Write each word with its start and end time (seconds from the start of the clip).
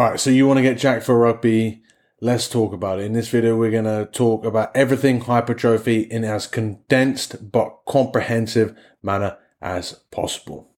All 0.00 0.08
right, 0.08 0.18
so 0.18 0.30
you 0.30 0.46
want 0.46 0.56
to 0.56 0.62
get 0.62 0.78
jacked 0.78 1.04
for 1.04 1.18
rugby? 1.18 1.82
Let's 2.22 2.48
talk 2.48 2.72
about 2.72 3.00
it. 3.00 3.04
In 3.04 3.12
this 3.12 3.28
video, 3.28 3.54
we're 3.54 3.70
going 3.70 3.84
to 3.84 4.08
talk 4.10 4.46
about 4.46 4.74
everything 4.74 5.20
hypertrophy 5.20 6.00
in 6.04 6.24
as 6.24 6.46
condensed 6.46 7.52
but 7.52 7.80
comprehensive 7.86 8.74
manner 9.02 9.36
as 9.60 9.92
possible. 10.10 10.69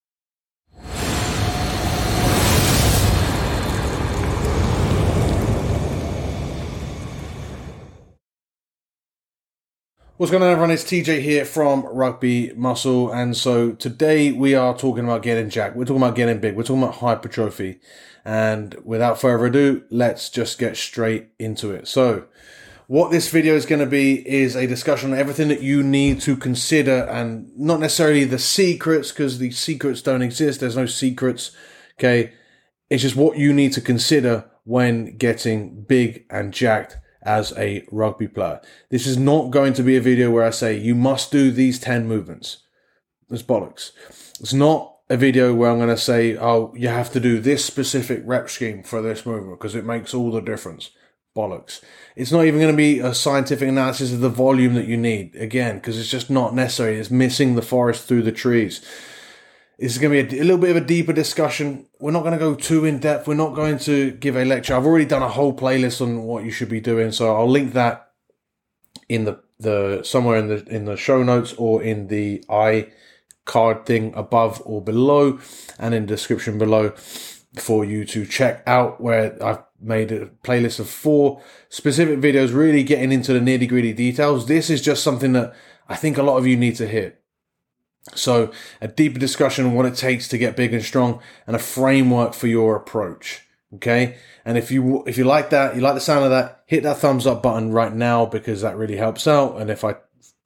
What's 10.22 10.30
going 10.30 10.44
on, 10.44 10.50
everyone? 10.50 10.70
It's 10.70 10.84
TJ 10.84 11.22
here 11.22 11.44
from 11.44 11.84
Rugby 11.84 12.52
Muscle, 12.54 13.10
and 13.10 13.36
so 13.36 13.72
today 13.72 14.30
we 14.30 14.54
are 14.54 14.72
talking 14.72 15.02
about 15.02 15.24
getting 15.24 15.50
jacked. 15.50 15.74
We're 15.74 15.84
talking 15.84 16.00
about 16.00 16.14
getting 16.14 16.38
big. 16.38 16.54
We're 16.54 16.62
talking 16.62 16.84
about 16.84 16.98
hypertrophy, 16.98 17.80
and 18.24 18.76
without 18.84 19.20
further 19.20 19.46
ado, 19.46 19.82
let's 19.90 20.30
just 20.30 20.60
get 20.60 20.76
straight 20.76 21.30
into 21.40 21.72
it. 21.72 21.88
So, 21.88 22.26
what 22.86 23.10
this 23.10 23.30
video 23.30 23.56
is 23.56 23.66
going 23.66 23.80
to 23.80 23.86
be 23.86 24.24
is 24.24 24.54
a 24.54 24.68
discussion 24.68 25.12
on 25.12 25.18
everything 25.18 25.48
that 25.48 25.60
you 25.60 25.82
need 25.82 26.20
to 26.20 26.36
consider, 26.36 26.98
and 27.10 27.50
not 27.58 27.80
necessarily 27.80 28.22
the 28.22 28.38
secrets, 28.38 29.10
because 29.10 29.40
the 29.40 29.50
secrets 29.50 30.02
don't 30.02 30.22
exist. 30.22 30.60
There's 30.60 30.76
no 30.76 30.86
secrets. 30.86 31.50
Okay, 31.98 32.30
it's 32.88 33.02
just 33.02 33.16
what 33.16 33.38
you 33.38 33.52
need 33.52 33.72
to 33.72 33.80
consider 33.80 34.48
when 34.62 35.16
getting 35.16 35.82
big 35.82 36.26
and 36.30 36.54
jacked 36.54 36.98
as 37.22 37.52
a 37.56 37.86
rugby 37.90 38.28
player. 38.28 38.60
This 38.90 39.06
is 39.06 39.16
not 39.16 39.50
going 39.50 39.72
to 39.74 39.82
be 39.82 39.96
a 39.96 40.00
video 40.00 40.30
where 40.30 40.44
I 40.44 40.50
say 40.50 40.76
you 40.76 40.94
must 40.94 41.30
do 41.30 41.50
these 41.50 41.78
10 41.78 42.06
movements. 42.06 42.58
It's 43.30 43.42
bollocks. 43.42 43.92
It's 44.40 44.52
not 44.52 44.96
a 45.08 45.16
video 45.16 45.54
where 45.54 45.70
I'm 45.70 45.78
going 45.78 45.88
to 45.88 45.96
say, 45.96 46.36
oh, 46.36 46.72
you 46.74 46.88
have 46.88 47.12
to 47.12 47.20
do 47.20 47.40
this 47.40 47.64
specific 47.64 48.22
rep 48.24 48.48
scheme 48.50 48.82
for 48.82 49.02
this 49.02 49.26
movement 49.26 49.58
because 49.58 49.74
it 49.74 49.84
makes 49.84 50.14
all 50.14 50.30
the 50.30 50.40
difference. 50.40 50.90
Bollocks. 51.36 51.80
It's 52.14 52.32
not 52.32 52.44
even 52.44 52.60
going 52.60 52.72
to 52.72 52.76
be 52.76 52.98
a 52.98 53.14
scientific 53.14 53.66
analysis 53.66 54.12
of 54.12 54.20
the 54.20 54.28
volume 54.28 54.74
that 54.74 54.86
you 54.86 54.98
need, 54.98 55.34
again, 55.36 55.76
because 55.76 55.98
it's 55.98 56.10
just 56.10 56.28
not 56.28 56.54
necessary. 56.54 56.98
It's 56.98 57.10
missing 57.10 57.54
the 57.54 57.62
forest 57.62 58.06
through 58.06 58.22
the 58.22 58.32
trees. 58.32 58.84
This 59.82 59.94
is 59.94 59.98
going 59.98 60.12
to 60.12 60.22
be 60.22 60.38
a, 60.38 60.42
a, 60.42 60.44
little 60.44 60.58
bit 60.58 60.70
of 60.70 60.76
a 60.76 60.86
deeper 60.86 61.12
discussion. 61.12 61.86
We're 61.98 62.12
not 62.12 62.20
going 62.20 62.34
to 62.34 62.38
go 62.38 62.54
too 62.54 62.84
in 62.84 63.00
depth. 63.00 63.26
We're 63.26 63.34
not 63.34 63.56
going 63.56 63.78
to 63.80 64.12
give 64.12 64.36
a 64.36 64.44
lecture. 64.44 64.76
I've 64.76 64.86
already 64.86 65.06
done 65.06 65.22
a 65.22 65.28
whole 65.28 65.52
playlist 65.52 66.00
on 66.00 66.22
what 66.22 66.44
you 66.44 66.52
should 66.52 66.68
be 66.68 66.80
doing, 66.80 67.10
so 67.10 67.34
I'll 67.34 67.50
link 67.50 67.72
that 67.72 68.12
in 69.08 69.24
the 69.24 69.40
the 69.58 70.04
somewhere 70.04 70.36
in 70.36 70.46
the 70.46 70.64
in 70.66 70.84
the 70.84 70.96
show 70.96 71.24
notes 71.24 71.52
or 71.54 71.82
in 71.82 72.06
the 72.06 72.44
i 72.48 72.92
card 73.44 73.84
thing 73.84 74.12
above 74.14 74.62
or 74.64 74.80
below, 74.80 75.40
and 75.80 75.94
in 75.94 76.06
the 76.06 76.14
description 76.14 76.58
below 76.58 76.90
for 77.56 77.84
you 77.84 78.04
to 78.04 78.24
check 78.24 78.62
out. 78.68 79.00
Where 79.00 79.36
I've 79.42 79.64
made 79.80 80.12
a 80.12 80.26
playlist 80.44 80.78
of 80.78 80.88
four 80.88 81.42
specific 81.70 82.20
videos, 82.20 82.54
really 82.54 82.84
getting 82.84 83.10
into 83.10 83.32
the 83.32 83.40
nitty 83.40 83.68
gritty 83.68 83.92
details. 83.92 84.46
This 84.46 84.70
is 84.70 84.80
just 84.80 85.02
something 85.02 85.32
that 85.32 85.52
I 85.88 85.96
think 85.96 86.18
a 86.18 86.22
lot 86.22 86.36
of 86.36 86.46
you 86.46 86.56
need 86.56 86.76
to 86.76 86.86
hear. 86.86 87.18
So, 88.14 88.50
a 88.80 88.88
deeper 88.88 89.18
discussion 89.18 89.64
on 89.64 89.74
what 89.74 89.86
it 89.86 89.94
takes 89.94 90.26
to 90.28 90.38
get 90.38 90.56
big 90.56 90.74
and 90.74 90.84
strong 90.84 91.20
and 91.46 91.54
a 91.54 91.58
framework 91.58 92.34
for 92.34 92.48
your 92.48 92.76
approach. 92.76 93.42
Okay. 93.74 94.18
And 94.44 94.58
if 94.58 94.70
you, 94.70 95.04
if 95.06 95.16
you 95.16 95.24
like 95.24 95.50
that, 95.50 95.76
you 95.76 95.80
like 95.80 95.94
the 95.94 96.00
sound 96.00 96.24
of 96.24 96.30
that, 96.30 96.62
hit 96.66 96.82
that 96.82 96.98
thumbs 96.98 97.26
up 97.26 97.42
button 97.42 97.72
right 97.72 97.92
now 97.92 98.26
because 98.26 98.60
that 98.62 98.76
really 98.76 98.96
helps 98.96 99.26
out. 99.26 99.60
And 99.60 99.70
if 99.70 99.84
I 99.84 99.96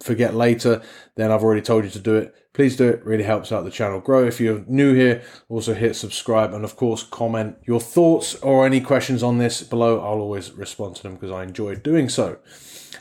forget 0.01 0.35
later, 0.35 0.83
then 1.17 1.31
I've 1.33 1.43
already 1.43 1.63
told 1.63 1.85
you 1.85 1.91
to 1.91 1.99
do 1.99 2.15
it. 2.17 2.35
Please 2.53 2.77
do 2.77 2.89
it. 2.89 3.05
Really 3.05 3.25
helps 3.25 3.53
out 3.53 3.65
the 3.65 3.71
channel 3.71 4.01
grow. 4.01 4.27
If 4.27 4.41
you're 4.41 4.65
new 4.67 4.95
here, 4.95 5.23
also 5.49 5.75
hit 5.75 5.97
subscribe 5.97 6.53
and 6.55 6.65
of 6.65 6.77
course 6.77 7.03
comment 7.03 7.57
your 7.65 7.81
thoughts 7.81 8.35
or 8.37 8.65
any 8.65 8.81
questions 8.81 9.23
on 9.23 9.39
this 9.39 9.63
below. 9.63 9.99
I'll 10.01 10.21
always 10.21 10.53
respond 10.53 10.97
to 10.97 11.03
them 11.03 11.15
because 11.15 11.31
I 11.31 11.43
enjoy 11.43 11.75
doing 11.77 12.09
so. 12.09 12.39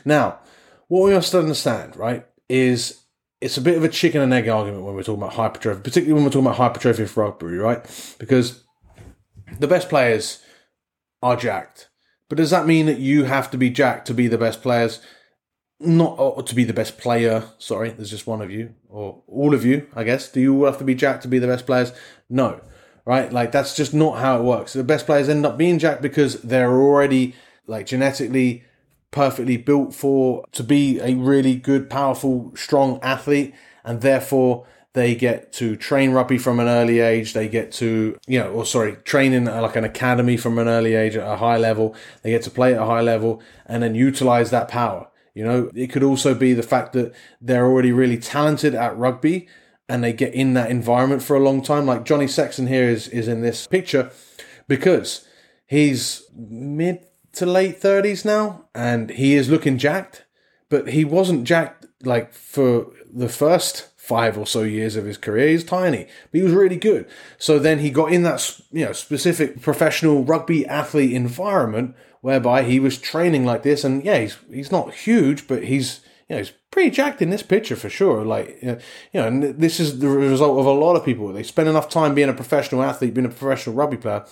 Now, 0.04 0.40
what 0.88 1.04
we 1.04 1.12
must 1.12 1.34
understand, 1.34 1.96
right, 1.96 2.26
is 2.48 3.02
it's 3.40 3.56
a 3.56 3.62
bit 3.62 3.76
of 3.76 3.84
a 3.84 3.88
chicken 3.88 4.22
and 4.22 4.32
egg 4.32 4.48
argument 4.48 4.84
when 4.84 4.94
we're 4.94 5.02
talking 5.02 5.22
about 5.22 5.34
hypertrophy, 5.34 5.82
particularly 5.82 6.14
when 6.14 6.24
we're 6.24 6.30
talking 6.30 6.46
about 6.46 6.56
hypertrophy 6.56 7.06
for 7.06 7.24
rugby, 7.24 7.56
right? 7.56 8.14
Because 8.18 8.64
the 9.58 9.68
best 9.68 9.88
players 9.88 10.42
are 11.22 11.36
jacked. 11.36 11.88
But 12.28 12.38
does 12.38 12.50
that 12.50 12.66
mean 12.66 12.86
that 12.86 12.98
you 12.98 13.24
have 13.24 13.50
to 13.50 13.58
be 13.58 13.70
jacked 13.70 14.06
to 14.08 14.14
be 14.14 14.26
the 14.26 14.38
best 14.38 14.62
players? 14.62 15.00
Not 15.78 16.18
or 16.18 16.42
to 16.42 16.54
be 16.54 16.64
the 16.64 16.72
best 16.72 16.96
player. 16.96 17.44
Sorry, 17.58 17.90
there's 17.90 18.10
just 18.10 18.26
one 18.26 18.40
of 18.40 18.50
you, 18.50 18.74
or 18.88 19.22
all 19.28 19.54
of 19.54 19.64
you, 19.64 19.86
I 19.94 20.04
guess. 20.04 20.30
Do 20.30 20.40
you 20.40 20.58
all 20.58 20.66
have 20.70 20.78
to 20.78 20.84
be 20.84 20.94
jacked 20.94 21.22
to 21.22 21.28
be 21.28 21.38
the 21.38 21.46
best 21.46 21.66
players? 21.66 21.92
No, 22.30 22.62
right? 23.04 23.30
Like 23.30 23.52
that's 23.52 23.76
just 23.76 23.92
not 23.92 24.18
how 24.18 24.38
it 24.38 24.44
works. 24.44 24.72
The 24.72 24.82
best 24.82 25.04
players 25.04 25.28
end 25.28 25.44
up 25.44 25.58
being 25.58 25.78
jacked 25.78 26.00
because 26.00 26.40
they're 26.40 26.72
already 26.72 27.34
like 27.66 27.84
genetically 27.84 28.64
perfectly 29.10 29.56
built 29.56 29.94
for 29.94 30.44
to 30.52 30.62
be 30.62 31.00
a 31.00 31.14
really 31.14 31.56
good, 31.56 31.88
powerful, 31.88 32.52
strong 32.54 32.98
athlete, 33.02 33.54
and 33.84 34.00
therefore 34.00 34.66
they 34.96 35.14
get 35.14 35.52
to 35.52 35.76
train 35.76 36.12
rugby 36.12 36.38
from 36.38 36.58
an 36.58 36.68
early 36.68 37.00
age. 37.00 37.34
They 37.34 37.48
get 37.48 37.70
to, 37.72 38.16
you 38.26 38.38
know, 38.38 38.50
or 38.50 38.64
sorry, 38.64 38.96
train 39.04 39.34
in 39.34 39.46
uh, 39.46 39.60
like 39.60 39.76
an 39.76 39.84
academy 39.84 40.38
from 40.38 40.58
an 40.58 40.68
early 40.68 40.94
age 40.94 41.16
at 41.16 41.26
a 41.26 41.36
high 41.36 41.58
level. 41.58 41.94
They 42.22 42.30
get 42.30 42.42
to 42.44 42.50
play 42.50 42.74
at 42.74 42.80
a 42.80 42.86
high 42.86 43.02
level 43.02 43.42
and 43.66 43.82
then 43.82 43.94
utilize 43.94 44.50
that 44.50 44.68
power. 44.68 45.08
You 45.34 45.44
know, 45.44 45.70
it 45.74 45.88
could 45.88 46.02
also 46.02 46.34
be 46.34 46.54
the 46.54 46.62
fact 46.62 46.94
that 46.94 47.14
they're 47.42 47.66
already 47.66 47.92
really 47.92 48.16
talented 48.16 48.74
at 48.74 48.96
rugby 48.96 49.48
and 49.86 50.02
they 50.02 50.14
get 50.14 50.32
in 50.32 50.54
that 50.54 50.70
environment 50.70 51.22
for 51.22 51.36
a 51.36 51.40
long 51.40 51.60
time. 51.60 51.84
Like 51.84 52.04
Johnny 52.06 52.26
Sexton 52.26 52.66
here 52.66 52.88
is, 52.88 53.06
is 53.08 53.28
in 53.28 53.42
this 53.42 53.66
picture 53.66 54.10
because 54.66 55.28
he's 55.66 56.22
mid 56.34 57.04
to 57.36 57.46
late 57.46 57.80
30s 57.80 58.24
now 58.24 58.64
and 58.74 59.10
he 59.10 59.34
is 59.34 59.48
looking 59.48 59.78
jacked, 59.78 60.24
but 60.68 60.88
he 60.88 61.04
wasn't 61.04 61.44
jacked 61.44 61.86
like 62.02 62.32
for 62.32 62.92
the 63.12 63.28
first 63.28 63.88
five 63.96 64.38
or 64.38 64.46
so 64.46 64.62
years 64.62 64.96
of 64.96 65.04
his 65.04 65.18
career. 65.18 65.48
He's 65.48 65.64
tiny, 65.64 66.04
but 66.04 66.38
he 66.38 66.42
was 66.42 66.52
really 66.52 66.76
good. 66.76 67.08
So 67.38 67.58
then 67.58 67.80
he 67.80 67.90
got 67.90 68.12
in 68.12 68.22
that 68.22 68.60
you 68.72 68.84
know 68.84 68.92
specific 68.92 69.60
professional 69.60 70.24
rugby 70.24 70.66
athlete 70.66 71.12
environment 71.12 71.94
whereby 72.20 72.62
he 72.62 72.80
was 72.80 72.98
training 72.98 73.44
like 73.44 73.62
this. 73.62 73.84
And 73.84 74.04
yeah, 74.04 74.18
he's 74.18 74.38
he's 74.50 74.72
not 74.72 74.94
huge, 74.94 75.46
but 75.46 75.64
he's 75.64 76.00
you 76.28 76.34
know, 76.34 76.38
he's 76.38 76.52
pretty 76.72 76.90
jacked 76.90 77.22
in 77.22 77.30
this 77.30 77.44
picture 77.44 77.76
for 77.76 77.88
sure. 77.88 78.24
Like, 78.24 78.58
you 78.60 78.78
know, 79.14 79.28
and 79.28 79.42
this 79.60 79.78
is 79.78 80.00
the 80.00 80.08
result 80.08 80.58
of 80.58 80.66
a 80.66 80.72
lot 80.72 80.96
of 80.96 81.04
people. 81.04 81.32
They 81.32 81.44
spend 81.44 81.68
enough 81.68 81.88
time 81.88 82.16
being 82.16 82.28
a 82.28 82.34
professional 82.34 82.82
athlete, 82.82 83.14
being 83.14 83.26
a 83.26 83.30
professional 83.30 83.76
rugby 83.76 83.96
player, 83.96 84.24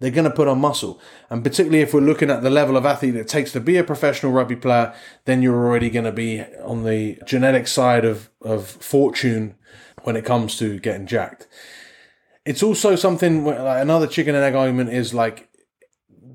they're 0.00 0.10
going 0.10 0.28
to 0.28 0.34
put 0.34 0.48
on 0.48 0.60
muscle. 0.60 0.98
And 1.28 1.44
particularly 1.44 1.82
if 1.82 1.92
we're 1.92 2.00
looking 2.00 2.30
at 2.30 2.42
the 2.42 2.48
level 2.48 2.76
of 2.76 2.86
athlete 2.86 3.16
it 3.16 3.28
takes 3.28 3.52
to 3.52 3.60
be 3.60 3.76
a 3.76 3.84
professional 3.84 4.32
rugby 4.32 4.56
player, 4.56 4.94
then 5.26 5.42
you're 5.42 5.54
already 5.54 5.90
going 5.90 6.06
to 6.06 6.12
be 6.12 6.42
on 6.64 6.84
the 6.84 7.18
genetic 7.26 7.68
side 7.68 8.06
of, 8.06 8.30
of 8.40 8.66
fortune 8.66 9.54
when 10.04 10.16
it 10.16 10.24
comes 10.24 10.56
to 10.58 10.78
getting 10.80 11.06
jacked. 11.06 11.48
It's 12.46 12.62
also 12.62 12.96
something, 12.96 13.44
like 13.44 13.82
another 13.82 14.06
chicken 14.06 14.34
and 14.34 14.42
egg 14.42 14.54
argument 14.54 14.90
is 14.90 15.12
like, 15.12 15.50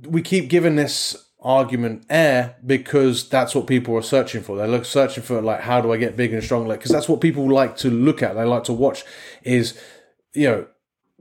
we 0.08 0.22
keep 0.22 0.48
giving 0.48 0.76
this 0.76 1.27
argument 1.42 2.06
air 2.10 2.56
because 2.66 3.30
that's 3.30 3.54
what 3.54 3.68
people 3.68 3.96
are 3.96 4.02
searching 4.02 4.42
for. 4.42 4.58
They're 4.58 4.84
searching 4.84 5.24
for 5.24 5.42
like, 5.42 5.62
how 5.62 5.82
do 5.82 5.92
I 5.94 5.98
get 5.98 6.18
big 6.18 6.34
and 6.34 6.44
strong? 6.44 6.68
Like, 6.68 6.80
because 6.80 6.92
that's 6.92 7.08
what 7.08 7.22
people 7.22 7.50
like 7.50 7.78
to 7.78 7.90
look 7.90 8.24
at. 8.24 8.36
They 8.36 8.44
like 8.44 8.64
to 8.66 8.74
watch 8.74 9.04
is, 9.44 9.80
you 10.34 10.48
know, 10.48 10.68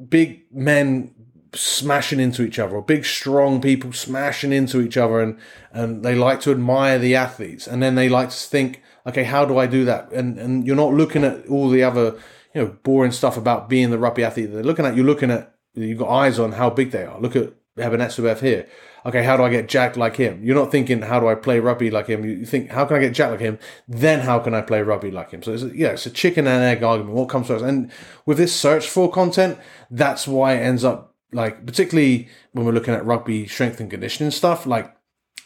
big 0.09 0.43
men 0.50 1.15
smashing 1.55 2.21
into 2.21 2.43
each 2.43 2.59
other 2.59 2.76
or 2.76 2.82
big 2.82 3.05
strong 3.05 3.60
people 3.60 3.93
smashing 3.93 4.53
into 4.53 4.81
each 4.81 4.97
other 4.97 5.21
and 5.21 5.38
and 5.72 6.05
they 6.05 6.15
like 6.15 6.41
to 6.41 6.50
admire 6.50 6.99
the 6.99 7.15
athletes 7.15 7.66
and 7.66 7.82
then 7.82 7.94
they 7.94 8.10
like 8.10 8.28
to 8.28 8.37
think 8.37 8.82
okay 9.06 9.25
how 9.25 9.44
do 9.44 9.56
i 9.56 9.66
do 9.66 9.84
that 9.84 10.10
and 10.12 10.38
and 10.38 10.66
you're 10.66 10.76
not 10.76 10.93
looking 10.93 11.25
at 11.25 11.47
all 11.47 11.71
the 11.71 11.82
other 11.82 12.15
you 12.55 12.62
know 12.62 12.66
boring 12.82 13.12
stuff 13.12 13.38
about 13.38 13.71
being 13.71 13.91
the 13.91 13.99
rugby 13.99 14.22
athlete 14.22 14.53
they're 14.53 14.62
looking 14.62 14.84
at 14.84 14.97
you're 14.97 15.06
looking 15.06 15.31
at 15.31 15.55
you've 15.75 15.99
got 15.99 16.10
eyes 16.10 16.38
on 16.38 16.53
how 16.53 16.69
big 16.69 16.91
they 16.91 17.05
are 17.05 17.19
look 17.21 17.37
at 17.37 17.55
Eben 17.78 18.00
here 18.41 18.66
okay, 19.06 19.22
how 19.22 19.37
do 19.37 19.44
I 19.44 19.50
get 19.50 19.69
jacked 19.69 19.96
like 19.96 20.17
him? 20.17 20.43
You're 20.43 20.56
not 20.56 20.73
thinking, 20.73 21.00
how 21.02 21.20
do 21.20 21.28
I 21.28 21.37
play 21.37 21.61
rugby 21.61 21.90
like 21.90 22.08
him? 22.08 22.25
You 22.25 22.44
think, 22.44 22.70
how 22.70 22.84
can 22.84 22.96
I 22.96 23.00
get 23.00 23.14
jacked 23.14 23.31
like 23.31 23.40
him? 23.40 23.58
Then 23.87 24.20
how 24.20 24.40
can 24.40 24.52
I 24.52 24.62
play 24.62 24.82
rugby 24.82 25.12
like 25.12 25.31
him? 25.31 25.43
So 25.44 25.52
it's, 25.52 25.62
yeah, 25.62 25.90
it's 25.90 26.06
a 26.06 26.11
chicken 26.11 26.49
and 26.49 26.64
egg 26.64 26.82
argument. 26.82 27.14
What 27.14 27.28
comes 27.28 27.46
first? 27.46 27.64
And 27.64 27.90
with 28.26 28.37
this 28.37 28.55
search 28.55 28.88
for 28.88 29.11
content, 29.11 29.58
that's 29.90 30.26
why 30.26 30.55
it 30.55 30.61
ends 30.61 30.82
up 30.82 31.14
like, 31.32 31.64
particularly 31.67 32.28
when 32.52 32.67
we're 32.67 32.73
looking 32.73 32.94
at 32.94 33.06
rugby 33.06 33.46
strength 33.46 33.81
and 33.81 33.90
conditioning 33.90 34.32
stuff, 34.32 34.67
like 34.67 34.93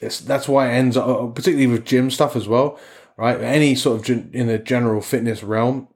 that's 0.01 0.49
why 0.49 0.69
it 0.69 0.73
ends 0.73 0.97
up, 0.97 1.07
uh, 1.07 1.27
particularly 1.27 1.67
with 1.67 1.85
gym 1.85 2.11
stuff 2.11 2.37
as 2.37 2.49
well, 2.49 2.79
right? 3.19 3.39
Any 3.41 3.75
sort 3.75 4.09
of 4.09 4.35
in 4.35 4.47
the 4.47 4.59
general 4.59 5.03
fitness 5.03 5.43
realm, 5.43 5.89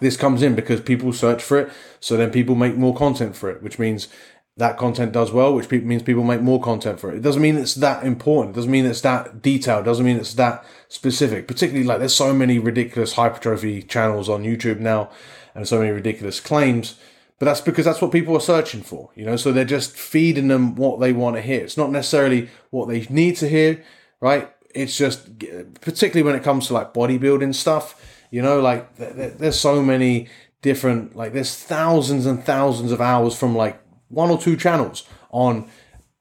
this 0.00 0.16
comes 0.16 0.42
in 0.42 0.54
because 0.54 0.80
people 0.80 1.12
search 1.12 1.42
for 1.42 1.58
it. 1.58 1.72
So 2.00 2.16
then 2.16 2.30
people 2.30 2.54
make 2.54 2.76
more 2.76 2.94
content 2.94 3.36
for 3.36 3.50
it, 3.50 3.62
which 3.62 3.78
means 3.78 4.08
that 4.56 4.78
content 4.78 5.12
does 5.12 5.32
well, 5.32 5.52
which 5.54 5.70
means 5.70 6.02
people 6.02 6.22
make 6.22 6.40
more 6.40 6.60
content 6.60 7.00
for 7.00 7.10
it. 7.10 7.16
It 7.16 7.22
doesn't 7.22 7.42
mean 7.42 7.56
it's 7.56 7.74
that 7.76 8.04
important. 8.04 8.54
It 8.54 8.56
doesn't 8.56 8.70
mean 8.70 8.86
it's 8.86 9.00
that 9.00 9.42
detailed. 9.42 9.82
It 9.82 9.86
doesn't 9.86 10.06
mean 10.06 10.16
it's 10.16 10.34
that 10.34 10.64
specific. 10.88 11.48
Particularly 11.48 11.84
like 11.86 11.98
there's 11.98 12.14
so 12.14 12.32
many 12.32 12.60
ridiculous 12.60 13.14
hypertrophy 13.14 13.82
channels 13.82 14.28
on 14.28 14.44
YouTube 14.44 14.78
now 14.78 15.10
and 15.54 15.66
so 15.66 15.80
many 15.80 15.90
ridiculous 15.90 16.38
claims. 16.38 16.94
But 17.40 17.46
that's 17.46 17.60
because 17.60 17.84
that's 17.84 18.00
what 18.00 18.12
people 18.12 18.36
are 18.36 18.40
searching 18.40 18.82
for, 18.82 19.10
you 19.16 19.24
know. 19.24 19.34
So 19.34 19.50
they're 19.50 19.64
just 19.64 19.96
feeding 19.96 20.46
them 20.46 20.76
what 20.76 21.00
they 21.00 21.12
want 21.12 21.34
to 21.34 21.42
hear. 21.42 21.64
It's 21.64 21.76
not 21.76 21.90
necessarily 21.90 22.48
what 22.70 22.88
they 22.88 23.06
need 23.10 23.36
to 23.38 23.48
hear, 23.48 23.82
right? 24.20 24.52
It's 24.72 24.96
just 24.96 25.40
particularly 25.80 26.22
when 26.22 26.36
it 26.36 26.44
comes 26.44 26.68
to 26.68 26.74
like 26.74 26.94
bodybuilding 26.94 27.56
stuff, 27.56 28.00
you 28.30 28.40
know, 28.40 28.60
like 28.60 28.96
there's 28.96 29.58
so 29.58 29.82
many 29.82 30.28
different 30.62 31.14
like 31.14 31.32
there's 31.34 31.54
thousands 31.54 32.24
and 32.24 32.42
thousands 32.42 32.90
of 32.90 33.00
hours 33.00 33.36
from 33.36 33.54
like 33.54 33.83
one 34.14 34.30
or 34.30 34.38
two 34.38 34.56
channels 34.56 35.04
on 35.30 35.68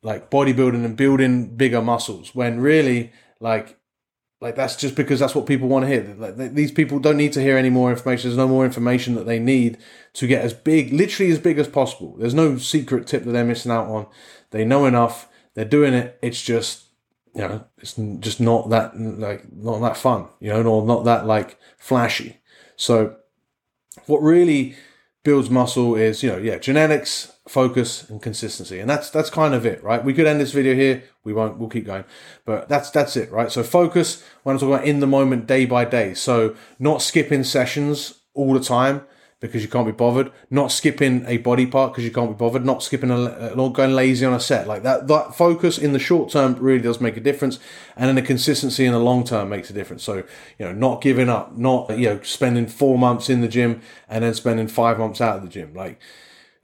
like 0.01 0.29
bodybuilding 0.29 0.83
and 0.83 0.97
building 0.97 1.55
bigger 1.55 1.81
muscles 1.81 2.35
when 2.35 2.59
really 2.59 3.11
like 3.39 3.77
like 4.41 4.55
that's 4.57 4.75
just 4.75 4.95
because 4.95 5.21
that's 5.21 5.33
what 5.33 5.45
people 5.45 5.69
want 5.69 5.85
to 5.85 5.87
hear. 5.89 6.15
Like, 6.17 6.53
these 6.53 6.71
people 6.71 6.99
don't 6.99 7.15
need 7.15 7.31
to 7.31 7.41
hear 7.41 7.55
any 7.55 7.69
more 7.69 7.89
information. 7.89 8.29
There's 8.29 8.37
no 8.37 8.47
more 8.47 8.65
information 8.65 9.15
that 9.15 9.25
they 9.25 9.39
need 9.39 9.77
to 10.13 10.27
get 10.27 10.43
as 10.43 10.53
big, 10.53 10.91
literally 10.91 11.31
as 11.31 11.39
big 11.39 11.57
as 11.59 11.69
possible. 11.69 12.17
There's 12.17 12.33
no 12.33 12.57
secret 12.57 13.07
tip 13.07 13.23
that 13.23 13.31
they're 13.31 13.45
missing 13.45 13.71
out 13.71 13.87
on. 13.87 14.05
They 14.51 14.65
know 14.65 14.85
enough. 14.85 15.29
They're 15.53 15.63
doing 15.63 15.93
it. 15.93 16.19
It's 16.21 16.41
just 16.41 16.83
you 17.33 17.41
know, 17.41 17.65
it's 17.77 17.93
just 18.19 18.39
not 18.41 18.69
that 18.69 18.99
like 18.99 19.51
not 19.51 19.79
that 19.79 19.97
fun. 19.97 20.27
You 20.41 20.49
know, 20.49 20.63
or 20.63 20.85
not 20.85 21.05
that 21.05 21.25
like 21.25 21.57
flashy. 21.77 22.41
So 22.75 23.15
what 24.07 24.21
really 24.21 24.75
builds 25.23 25.49
muscle 25.49 25.95
is 25.95 26.21
you 26.21 26.29
know 26.29 26.37
yeah 26.37 26.57
genetics 26.57 27.32
focus 27.47 28.09
and 28.09 28.21
consistency. 28.21 28.79
And 28.79 28.89
that's 28.89 29.09
that's 29.09 29.29
kind 29.29 29.53
of 29.53 29.65
it 29.65 29.83
right? 29.83 30.03
We 30.03 30.13
could 30.13 30.27
end 30.27 30.39
this 30.39 30.51
video 30.51 30.75
here. 30.75 31.03
We 31.23 31.33
won't. 31.33 31.57
We'll 31.57 31.69
keep 31.69 31.85
going. 31.85 32.05
But 32.45 32.69
that's 32.69 32.89
that's 32.89 33.15
it 33.17 33.31
right? 33.31 33.51
So 33.51 33.63
focus 33.63 34.23
when 34.43 34.55
i'm 34.55 34.59
talking 34.59 34.75
about 34.75 34.87
in 34.87 34.99
the 34.99 35.07
moment 35.07 35.47
day 35.47 35.65
by 35.65 35.85
day. 35.85 36.13
So 36.13 36.55
not 36.79 37.01
skipping 37.01 37.43
sessions 37.43 38.19
all 38.33 38.53
the 38.53 38.59
time 38.59 39.05
because 39.43 39.61
you 39.61 39.67
can't 39.67 39.85
be 39.85 39.91
bothered, 39.91 40.31
not 40.49 40.71
skipping 40.71 41.25
a 41.27 41.35
body 41.35 41.65
part 41.65 41.91
because 41.91 42.05
you 42.05 42.11
can't 42.11 42.29
be 42.29 42.35
bothered, 42.35 42.65
not 42.65 42.81
skipping 42.81 43.11
a, 43.11 43.53
not 43.53 43.73
going 43.73 43.93
lazy 43.93 44.25
on 44.25 44.33
a 44.33 44.39
set. 44.39 44.67
Like 44.67 44.83
that. 44.83 45.09
That 45.09 45.35
focus 45.35 45.77
in 45.77 45.91
the 45.91 45.99
short 45.99 46.31
term 46.31 46.55
really 46.55 46.81
does 46.81 47.01
make 47.01 47.17
a 47.17 47.19
difference, 47.19 47.59
and 47.97 48.07
then 48.07 48.15
the 48.15 48.21
consistency 48.21 48.85
in 48.85 48.93
the 48.93 48.99
long 48.99 49.25
term 49.25 49.49
makes 49.49 49.69
a 49.69 49.73
difference. 49.73 50.01
So 50.01 50.23
you 50.57 50.65
know, 50.65 50.71
not 50.71 51.01
giving 51.01 51.27
up, 51.27 51.57
not 51.57 51.89
you 51.99 52.07
know, 52.07 52.21
spending 52.21 52.67
four 52.67 52.97
months 52.97 53.29
in 53.29 53.41
the 53.41 53.49
gym 53.49 53.81
and 54.07 54.23
then 54.23 54.33
spending 54.33 54.69
five 54.69 54.97
months 54.97 55.19
out 55.19 55.35
of 55.35 55.43
the 55.43 55.49
gym, 55.49 55.73
like 55.73 55.99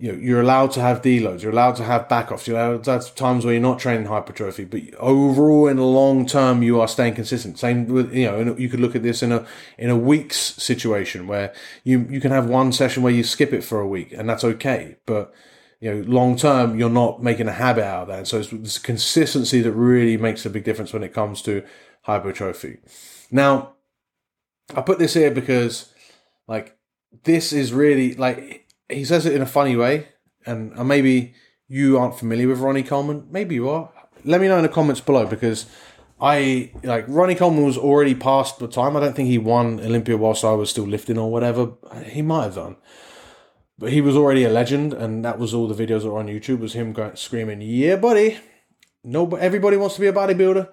you 0.01 0.13
know, 0.13 0.18
you're 0.18 0.40
allowed 0.40 0.72
to 0.72 0.81
have 0.81 1.01
deloads, 1.01 1.42
you're 1.42 1.51
allowed 1.51 1.75
to 1.75 1.84
have 1.84 2.07
backoffs, 2.07 2.48
you're 2.48 2.57
allowed 2.57 2.86
to 2.86 2.92
have 2.92 3.16
times 3.16 3.44
where 3.44 3.54
you're 3.54 3.62
not 3.62 3.80
training 3.80 4.06
hypertrophy, 4.06 4.63
but 4.63 4.81
overall 4.98 5.68
in 5.68 5.75
the 5.75 5.84
long 5.84 6.25
term 6.25 6.63
you 6.63 6.80
are 6.80 6.88
staying 6.88 7.16
consistent. 7.16 7.60
Same 7.60 7.86
with 7.86 8.13
you 8.13 8.25
know, 8.25 8.56
you 8.56 8.69
could 8.69 8.80
look 8.80 8.96
at 8.96 9.04
this 9.04 9.22
in 9.22 9.34
a 9.34 9.46
in 9.78 9.90
a 9.90 9.98
week's 9.98 10.38
situation 10.38 11.28
where 11.28 11.54
you 11.84 12.07
you 12.10 12.22
can 12.22 12.31
have 12.31 12.48
one 12.48 12.72
session 12.72 13.04
where 13.04 13.12
you 13.12 13.25
skip 13.25 13.51
it 13.51 13.62
for 13.62 13.81
a 13.81 13.88
week 13.88 14.13
and 14.13 14.30
that's 14.30 14.46
okay, 14.46 14.96
but 15.06 15.34
you 15.81 15.94
know, 15.94 16.02
long 16.07 16.38
term 16.38 16.80
you're 16.80 16.90
not 16.90 17.22
making 17.22 17.50
a 17.50 17.54
habit 17.54 17.84
out 17.84 18.04
of 18.04 18.07
that. 18.07 18.18
And 18.19 18.28
so 18.28 18.40
it's 18.40 18.50
this 18.52 18.78
consistency 18.78 19.62
that 19.62 19.74
really 19.74 20.16
makes 20.16 20.45
a 20.45 20.50
big 20.50 20.63
difference 20.63 20.94
when 20.94 21.04
it 21.04 21.13
comes 21.13 21.42
to 21.42 21.66
hypertrophy. 22.04 22.78
Now, 23.31 23.74
I 24.74 24.80
put 24.80 24.98
this 24.98 25.13
here 25.13 25.31
because 25.31 25.94
like 26.48 26.78
this 27.24 27.52
is 27.52 27.74
really 27.74 28.16
like 28.16 28.69
he 28.90 29.06
says 29.06 29.26
it 29.26 29.34
in 29.34 29.42
a 29.42 29.46
funny 29.46 29.76
way, 29.76 30.08
and, 30.46 30.74
and 30.74 30.88
maybe 30.88 31.34
you 31.68 31.98
aren't 31.98 32.18
familiar 32.18 32.48
with 32.48 32.60
Ronnie 32.60 32.84
Coleman. 32.84 33.28
Maybe 33.30 33.56
you 33.56 33.70
are. 33.70 33.92
Let 34.26 34.42
me 34.42 34.48
know 34.48 34.58
in 34.58 34.64
the 34.64 34.70
comments 34.70 35.02
below 35.02 35.26
because 35.26 35.66
I 36.20 36.72
like 36.84 37.06
Ronnie 37.08 37.36
Coleman 37.36 37.64
was 37.64 37.78
already 37.78 38.16
past 38.16 38.60
the 38.60 38.68
time. 38.68 38.98
I 38.98 39.00
don't 39.00 39.16
think 39.16 39.30
he 39.30 39.38
won 39.38 39.80
Olympia 39.80 40.18
whilst 40.18 40.44
I 40.44 40.52
was 40.54 40.70
still 40.70 40.86
lifting 40.86 41.18
or 41.18 41.32
whatever. 41.32 41.74
He 42.06 42.22
might 42.22 42.44
have 42.44 42.56
done. 42.56 42.76
But 43.78 43.94
he 43.94 44.02
was 44.02 44.18
already 44.18 44.44
a 44.44 44.50
legend, 44.50 44.94
and 44.94 45.24
that 45.24 45.40
was 45.40 45.54
all 45.54 45.68
the 45.68 45.88
videos 45.88 46.02
that 46.02 46.10
were 46.10 46.20
on 46.20 46.28
YouTube 46.28 46.60
was 46.60 46.74
him 46.74 46.92
going 46.92 47.16
screaming, 47.16 47.62
"Yeah, 47.62 47.96
buddy!" 47.96 48.38
No, 49.06 49.30
everybody 49.36 49.78
wants 49.78 49.96
to 49.96 50.02
be 50.02 50.08
a 50.08 50.14
bodybuilder, 50.14 50.68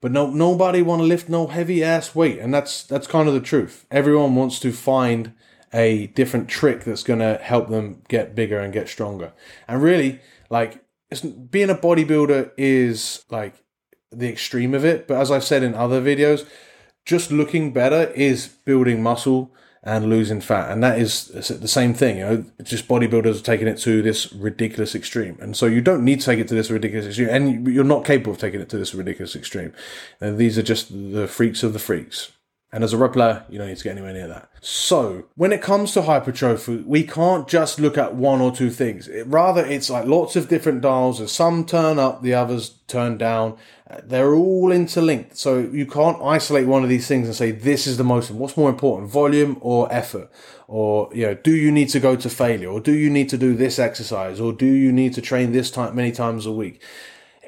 but 0.00 0.10
no, 0.10 0.28
nobody 0.28 0.82
want 0.82 1.00
to 1.00 1.06
lift 1.06 1.28
no 1.28 1.46
heavy 1.46 1.84
ass 1.84 2.16
weight, 2.16 2.40
and 2.40 2.52
that's 2.52 2.82
that's 2.82 3.06
kind 3.06 3.28
of 3.28 3.34
the 3.34 3.40
truth. 3.40 3.86
Everyone 3.92 4.34
wants 4.34 4.58
to 4.60 4.72
find 4.72 5.34
a 5.72 6.08
different 6.08 6.48
trick 6.48 6.84
that's 6.84 7.02
going 7.02 7.20
to 7.20 7.38
help 7.42 7.68
them 7.68 8.02
get 8.08 8.34
bigger 8.34 8.58
and 8.58 8.72
get 8.72 8.88
stronger. 8.88 9.32
And 9.66 9.82
really, 9.82 10.20
like, 10.50 10.84
being 11.50 11.70
a 11.70 11.74
bodybuilder 11.74 12.52
is 12.56 13.24
like 13.30 13.54
the 14.10 14.28
extreme 14.28 14.74
of 14.74 14.84
it. 14.84 15.06
But 15.06 15.18
as 15.18 15.30
I've 15.30 15.44
said 15.44 15.62
in 15.62 15.74
other 15.74 16.00
videos, 16.00 16.46
just 17.04 17.30
looking 17.30 17.72
better 17.72 18.10
is 18.12 18.48
building 18.48 19.02
muscle 19.02 19.54
and 19.82 20.10
losing 20.10 20.40
fat. 20.40 20.70
And 20.70 20.82
that 20.82 20.98
is 20.98 21.28
the 21.28 21.68
same 21.68 21.94
thing. 21.94 22.18
You 22.18 22.24
know, 22.24 22.44
just 22.62 22.88
bodybuilders 22.88 23.40
are 23.40 23.44
taking 23.44 23.68
it 23.68 23.78
to 23.78 24.02
this 24.02 24.32
ridiculous 24.32 24.94
extreme. 24.94 25.38
And 25.40 25.56
so 25.56 25.66
you 25.66 25.80
don't 25.80 26.04
need 26.04 26.20
to 26.20 26.26
take 26.26 26.40
it 26.40 26.48
to 26.48 26.54
this 26.54 26.70
ridiculous 26.70 27.06
extreme. 27.06 27.28
And 27.28 27.66
you're 27.66 27.84
not 27.84 28.04
capable 28.04 28.32
of 28.32 28.38
taking 28.38 28.60
it 28.60 28.68
to 28.70 28.78
this 28.78 28.94
ridiculous 28.94 29.36
extreme. 29.36 29.72
And 30.20 30.36
these 30.36 30.58
are 30.58 30.62
just 30.62 30.90
the 30.90 31.28
freaks 31.28 31.62
of 31.62 31.72
the 31.72 31.78
freaks. 31.78 32.32
And 32.70 32.84
as 32.84 32.92
a 32.92 32.98
rep 32.98 33.14
player, 33.14 33.46
you 33.48 33.56
don't 33.56 33.68
need 33.68 33.78
to 33.78 33.84
get 33.84 33.92
anywhere 33.92 34.12
near 34.12 34.28
that. 34.28 34.50
So, 34.60 35.24
when 35.36 35.52
it 35.52 35.62
comes 35.62 35.92
to 35.92 36.02
hypertrophy, 36.02 36.82
we 36.84 37.02
can't 37.02 37.48
just 37.48 37.80
look 37.80 37.96
at 37.96 38.14
one 38.14 38.42
or 38.42 38.54
two 38.54 38.68
things. 38.68 39.08
It, 39.08 39.26
rather, 39.26 39.64
it's 39.64 39.88
like 39.88 40.04
lots 40.04 40.36
of 40.36 40.50
different 40.50 40.82
dials. 40.82 41.18
As 41.18 41.32
some 41.32 41.64
turn 41.64 41.98
up, 41.98 42.22
the 42.22 42.34
others 42.34 42.74
turn 42.86 43.16
down. 43.16 43.56
Uh, 43.88 44.02
they're 44.04 44.34
all 44.34 44.70
interlinked. 44.70 45.38
So, 45.38 45.60
you 45.60 45.86
can't 45.86 46.20
isolate 46.22 46.66
one 46.66 46.82
of 46.82 46.90
these 46.90 47.08
things 47.08 47.26
and 47.26 47.34
say, 47.34 47.52
this 47.52 47.86
is 47.86 47.96
the 47.96 48.04
most, 48.04 48.30
what's 48.30 48.56
more 48.56 48.68
important, 48.68 49.10
volume 49.10 49.56
or 49.62 49.90
effort? 49.90 50.30
Or, 50.66 51.08
you 51.14 51.24
know, 51.26 51.34
do 51.34 51.54
you 51.54 51.72
need 51.72 51.88
to 51.90 52.00
go 52.00 52.16
to 52.16 52.28
failure? 52.28 52.68
Or 52.68 52.80
do 52.80 52.92
you 52.92 53.08
need 53.08 53.30
to 53.30 53.38
do 53.38 53.54
this 53.54 53.78
exercise? 53.78 54.40
Or 54.40 54.52
do 54.52 54.66
you 54.66 54.92
need 54.92 55.14
to 55.14 55.22
train 55.22 55.52
this 55.52 55.70
time 55.70 55.94
many 55.94 56.12
times 56.12 56.44
a 56.44 56.52
week? 56.52 56.82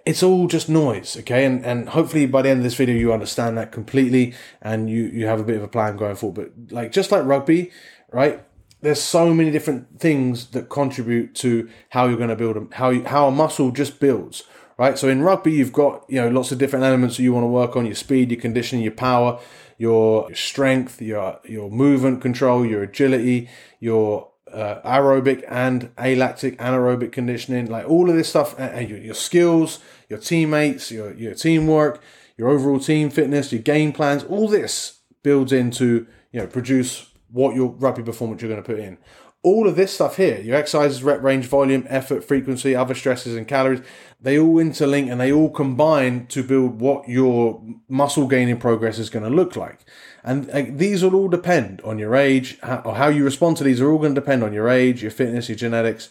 It's 0.06 0.23
all 0.23 0.47
just 0.47 0.69
noise, 0.69 1.17
okay? 1.19 1.44
And 1.44 1.64
and 1.64 1.88
hopefully 1.88 2.26
by 2.26 2.43
the 2.43 2.50
end 2.50 2.58
of 2.58 2.64
this 2.64 2.75
video 2.75 2.94
you 2.94 3.12
understand 3.12 3.56
that 3.58 3.73
completely 3.73 4.35
and 4.62 4.88
you 4.91 5.05
you 5.05 5.26
have 5.26 5.41
a 5.41 5.44
bit 5.44 5.56
of 5.56 5.62
a 5.62 5.69
plan 5.69 5.97
going 5.97 6.17
forward. 6.17 6.35
But 6.35 6.73
like 6.75 6.93
just 6.93 7.12
like 7.12 7.25
rugby, 7.25 7.70
right? 8.12 8.44
There's 8.82 9.00
so 9.00 9.35
many 9.35 9.50
different 9.50 10.00
things 10.00 10.49
that 10.49 10.70
contribute 10.70 11.35
to 11.37 11.69
how 11.91 12.06
you're 12.06 12.17
going 12.17 12.31
to 12.31 12.37
build 12.37 12.56
a, 12.56 12.67
how 12.75 12.91
you, 12.91 13.05
how 13.05 13.29
a 13.29 13.31
muscle 13.31 13.70
just 13.70 14.00
builds, 14.00 14.44
right? 14.79 14.97
So 14.97 15.08
in 15.08 15.23
rugby 15.23 15.52
you've 15.52 15.73
got 15.73 16.05
you 16.08 16.20
know 16.20 16.29
lots 16.29 16.50
of 16.52 16.58
different 16.58 16.85
elements 16.85 17.17
that 17.17 17.23
you 17.23 17.32
want 17.32 17.44
to 17.44 17.49
work 17.49 17.76
on: 17.76 17.87
your 17.87 17.94
speed, 17.94 18.31
your 18.31 18.41
conditioning, 18.41 18.82
your 18.82 18.93
power, 18.93 19.38
your 19.76 20.32
strength, 20.35 21.00
your 21.02 21.41
your 21.44 21.70
movement 21.70 22.23
control, 22.23 22.64
your 22.64 22.82
agility, 22.82 23.49
your 23.81 24.30
uh, 24.52 24.81
aerobic 24.82 25.44
and 25.49 25.91
alactic 25.99 26.58
anaerobic 26.58 27.12
conditioning, 27.12 27.67
like 27.67 27.88
all 27.88 28.08
of 28.08 28.17
this 28.17 28.29
stuff, 28.29 28.58
and 28.58 28.88
your, 28.88 28.99
your 28.99 29.14
skills, 29.14 29.81
your 30.08 30.19
teammates, 30.19 30.91
your, 30.91 31.12
your 31.14 31.35
teamwork, 31.35 32.02
your 32.37 32.49
overall 32.49 32.80
team 32.80 33.11
fitness, 33.11 33.52
your 33.52 33.62
game 33.62 33.92
plans, 33.92 34.25
all 34.25 34.49
this 34.49 35.00
builds 35.23 35.52
into, 35.52 36.07
you 36.33 36.40
know, 36.40 36.47
produce 36.47 37.11
what 37.30 37.54
your 37.54 37.71
rugby 37.71 38.02
performance 38.02 38.42
you're 38.42 38.50
going 38.50 38.62
to 38.62 38.66
put 38.66 38.78
in. 38.80 38.99
All 39.42 39.66
of 39.66 39.75
this 39.75 39.94
stuff 39.94 40.18
here, 40.18 40.38
your 40.40 40.56
exercises, 40.56 41.02
rep 41.02 41.23
range, 41.23 41.47
volume, 41.47 41.87
effort, 41.88 42.23
frequency, 42.23 42.75
other 42.75 42.94
stresses 42.94 43.37
and 43.37 43.49
calories, 43.49 43.80
they 44.20 44.38
all 44.38 44.56
interlink 44.56 45.11
and 45.11 45.18
they 45.18 45.32
all 45.32 45.49
combine 45.49 46.26
to 46.26 46.42
build 46.42 46.78
what 46.78 47.09
your 47.09 47.62
muscle 47.88 48.26
gaining 48.26 48.59
progress 48.59 48.99
is 48.99 49.09
going 49.09 49.25
to 49.25 49.35
look 49.35 49.56
like. 49.56 49.78
And 50.23 50.78
these 50.78 51.02
will 51.02 51.14
all 51.14 51.28
depend 51.28 51.80
on 51.82 51.99
your 51.99 52.14
age, 52.14 52.59
how, 52.61 52.82
or 52.85 52.97
how 52.97 53.09
you 53.09 53.25
respond 53.25 53.56
to 53.56 53.64
these 53.64 53.80
are 53.80 53.90
all 53.90 53.99
going 53.99 54.14
to 54.14 54.20
depend 54.20 54.44
on 54.44 54.52
your 54.52 54.68
age, 54.68 55.00
your 55.00 55.11
fitness, 55.11 55.49
your 55.49 55.56
genetics. 55.56 56.11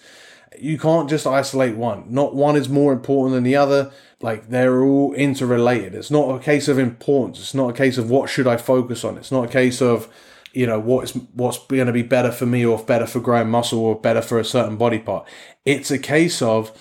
You 0.57 0.79
can't 0.79 1.07
just 1.07 1.27
isolate 1.27 1.75
one. 1.75 2.05
Not 2.07 2.33
one 2.33 2.55
is 2.55 2.67
more 2.67 2.91
important 2.91 3.35
than 3.35 3.43
the 3.43 3.55
other. 3.55 3.91
Like 4.21 4.49
they're 4.49 4.81
all 4.81 5.13
interrelated. 5.13 5.93
It's 5.93 6.09
not 6.09 6.35
a 6.35 6.39
case 6.39 6.67
of 6.67 6.79
importance. 6.79 7.39
It's 7.39 7.53
not 7.53 7.69
a 7.69 7.73
case 7.73 7.99
of 7.99 8.09
what 8.09 8.27
should 8.27 8.47
I 8.47 8.57
focus 8.57 9.03
on. 9.03 9.17
It's 9.17 9.31
not 9.31 9.45
a 9.45 9.51
case 9.51 9.83
of 9.83 10.11
you 10.53 10.65
know 10.65 10.79
what's 10.79 11.11
what's 11.33 11.57
going 11.67 11.87
to 11.87 11.93
be 11.93 12.03
better 12.03 12.31
for 12.31 12.45
me 12.45 12.65
or 12.65 12.77
better 12.83 13.05
for 13.05 13.19
growing 13.19 13.49
muscle 13.49 13.79
or 13.79 13.99
better 13.99 14.21
for 14.21 14.39
a 14.39 14.45
certain 14.45 14.77
body 14.77 14.99
part. 14.99 15.27
It's 15.65 15.91
a 15.91 15.99
case 15.99 16.41
of 16.41 16.71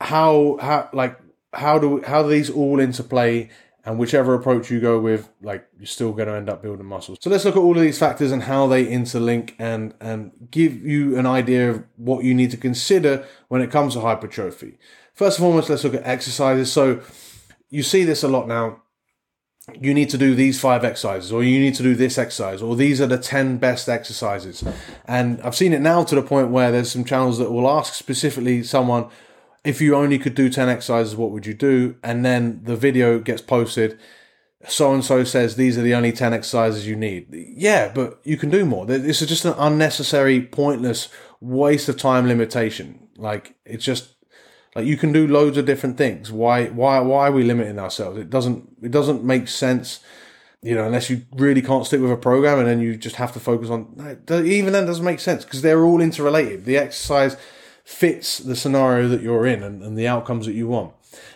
how 0.00 0.58
how 0.60 0.88
like 0.92 1.18
how 1.52 1.78
do 1.78 2.02
how 2.02 2.22
do 2.22 2.28
these 2.28 2.50
all 2.50 2.80
interplay 2.80 3.50
and 3.84 3.98
whichever 3.98 4.34
approach 4.34 4.70
you 4.70 4.80
go 4.80 4.98
with 4.98 5.28
like 5.42 5.66
you're 5.78 5.86
still 5.86 6.12
going 6.12 6.28
to 6.28 6.34
end 6.34 6.48
up 6.48 6.62
building 6.62 6.86
muscles 6.86 7.18
so 7.20 7.28
let's 7.28 7.44
look 7.44 7.56
at 7.56 7.60
all 7.60 7.76
of 7.76 7.82
these 7.82 7.98
factors 7.98 8.30
and 8.30 8.44
how 8.44 8.66
they 8.66 8.86
interlink 8.86 9.54
and 9.58 9.94
and 10.00 10.32
give 10.50 10.84
you 10.84 11.16
an 11.18 11.26
idea 11.26 11.70
of 11.70 11.84
what 11.96 12.24
you 12.24 12.34
need 12.34 12.50
to 12.50 12.56
consider 12.56 13.26
when 13.48 13.60
it 13.60 13.70
comes 13.70 13.94
to 13.94 14.00
hypertrophy. 14.00 14.78
First 15.14 15.38
and 15.38 15.44
foremost 15.44 15.68
let's 15.68 15.84
look 15.84 15.94
at 15.94 16.06
exercises. 16.06 16.72
So 16.72 17.00
you 17.70 17.82
see 17.82 18.04
this 18.04 18.22
a 18.22 18.28
lot 18.28 18.48
now 18.48 18.81
you 19.80 19.94
need 19.94 20.10
to 20.10 20.18
do 20.18 20.34
these 20.34 20.60
five 20.60 20.84
exercises 20.84 21.32
or 21.32 21.42
you 21.42 21.58
need 21.58 21.74
to 21.74 21.82
do 21.82 21.94
this 21.94 22.18
exercise 22.18 22.60
or 22.60 22.76
these 22.76 23.00
are 23.00 23.06
the 23.06 23.18
10 23.18 23.58
best 23.58 23.88
exercises 23.88 24.64
and 25.06 25.40
i've 25.42 25.56
seen 25.56 25.72
it 25.72 25.80
now 25.80 26.02
to 26.04 26.14
the 26.14 26.22
point 26.22 26.50
where 26.50 26.70
there's 26.70 26.90
some 26.90 27.04
channels 27.04 27.38
that 27.38 27.50
will 27.50 27.68
ask 27.68 27.94
specifically 27.94 28.62
someone 28.62 29.08
if 29.64 29.80
you 29.80 29.94
only 29.94 30.18
could 30.18 30.34
do 30.34 30.48
10 30.48 30.68
exercises, 30.68 31.16
what 31.16 31.30
would 31.30 31.46
you 31.46 31.54
do? 31.54 31.96
And 32.02 32.24
then 32.24 32.60
the 32.64 32.76
video 32.76 33.18
gets 33.18 33.42
posted. 33.42 33.98
So 34.68 34.92
and 34.92 35.04
so 35.04 35.24
says 35.24 35.56
these 35.56 35.76
are 35.76 35.82
the 35.82 35.94
only 35.94 36.12
10 36.12 36.32
exercises 36.32 36.86
you 36.86 36.96
need. 36.96 37.26
Yeah, 37.32 37.90
but 37.92 38.20
you 38.24 38.36
can 38.36 38.50
do 38.50 38.64
more. 38.64 38.86
This 38.86 39.22
is 39.22 39.28
just 39.28 39.44
an 39.44 39.54
unnecessary, 39.58 40.40
pointless 40.40 41.08
waste 41.40 41.88
of 41.88 41.96
time 41.96 42.26
limitation. 42.26 43.08
Like 43.16 43.56
it's 43.64 43.84
just 43.84 44.14
like 44.74 44.86
you 44.86 44.96
can 44.96 45.12
do 45.12 45.26
loads 45.26 45.58
of 45.58 45.66
different 45.66 45.98
things. 45.98 46.32
Why 46.32 46.66
why 46.66 47.00
why 47.00 47.28
are 47.28 47.32
we 47.32 47.44
limiting 47.44 47.78
ourselves? 47.78 48.18
It 48.18 48.30
doesn't 48.30 48.76
it 48.82 48.90
doesn't 48.90 49.24
make 49.24 49.48
sense. 49.48 50.00
You 50.62 50.76
know, 50.76 50.84
unless 50.84 51.10
you 51.10 51.22
really 51.32 51.60
can't 51.60 51.84
stick 51.84 52.00
with 52.00 52.12
a 52.12 52.16
program 52.16 52.60
and 52.60 52.68
then 52.68 52.78
you 52.78 52.96
just 52.96 53.16
have 53.16 53.32
to 53.32 53.40
focus 53.40 53.68
on 53.68 54.18
even 54.30 54.72
then 54.72 54.86
doesn't 54.86 55.04
make 55.04 55.18
sense 55.18 55.44
because 55.44 55.62
they're 55.62 55.84
all 55.84 56.00
interrelated. 56.00 56.64
The 56.64 56.78
exercise 56.78 57.36
fits 57.84 58.38
the 58.38 58.54
scenario 58.54 59.08
that 59.08 59.22
you're 59.22 59.44
in 59.44 59.62
and, 59.62 59.82
and 59.82 59.98
the 59.98 60.06
outcomes 60.06 60.46
that 60.46 60.52
you 60.52 60.68
want. 60.68 60.94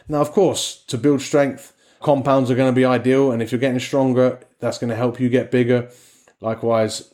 Now, 0.08 0.20
of 0.20 0.30
course, 0.30 0.84
to 0.86 0.96
build 0.96 1.20
strength, 1.20 1.72
compounds 2.00 2.50
are 2.50 2.54
going 2.54 2.72
to 2.72 2.76
be 2.76 2.84
ideal, 2.84 3.32
and 3.32 3.42
if 3.42 3.50
you're 3.50 3.58
getting 3.58 3.80
stronger, 3.80 4.38
that's 4.60 4.78
going 4.78 4.90
to 4.90 4.96
help 4.96 5.18
you 5.18 5.28
get 5.28 5.50
bigger. 5.50 5.90
Likewise, 6.40 7.12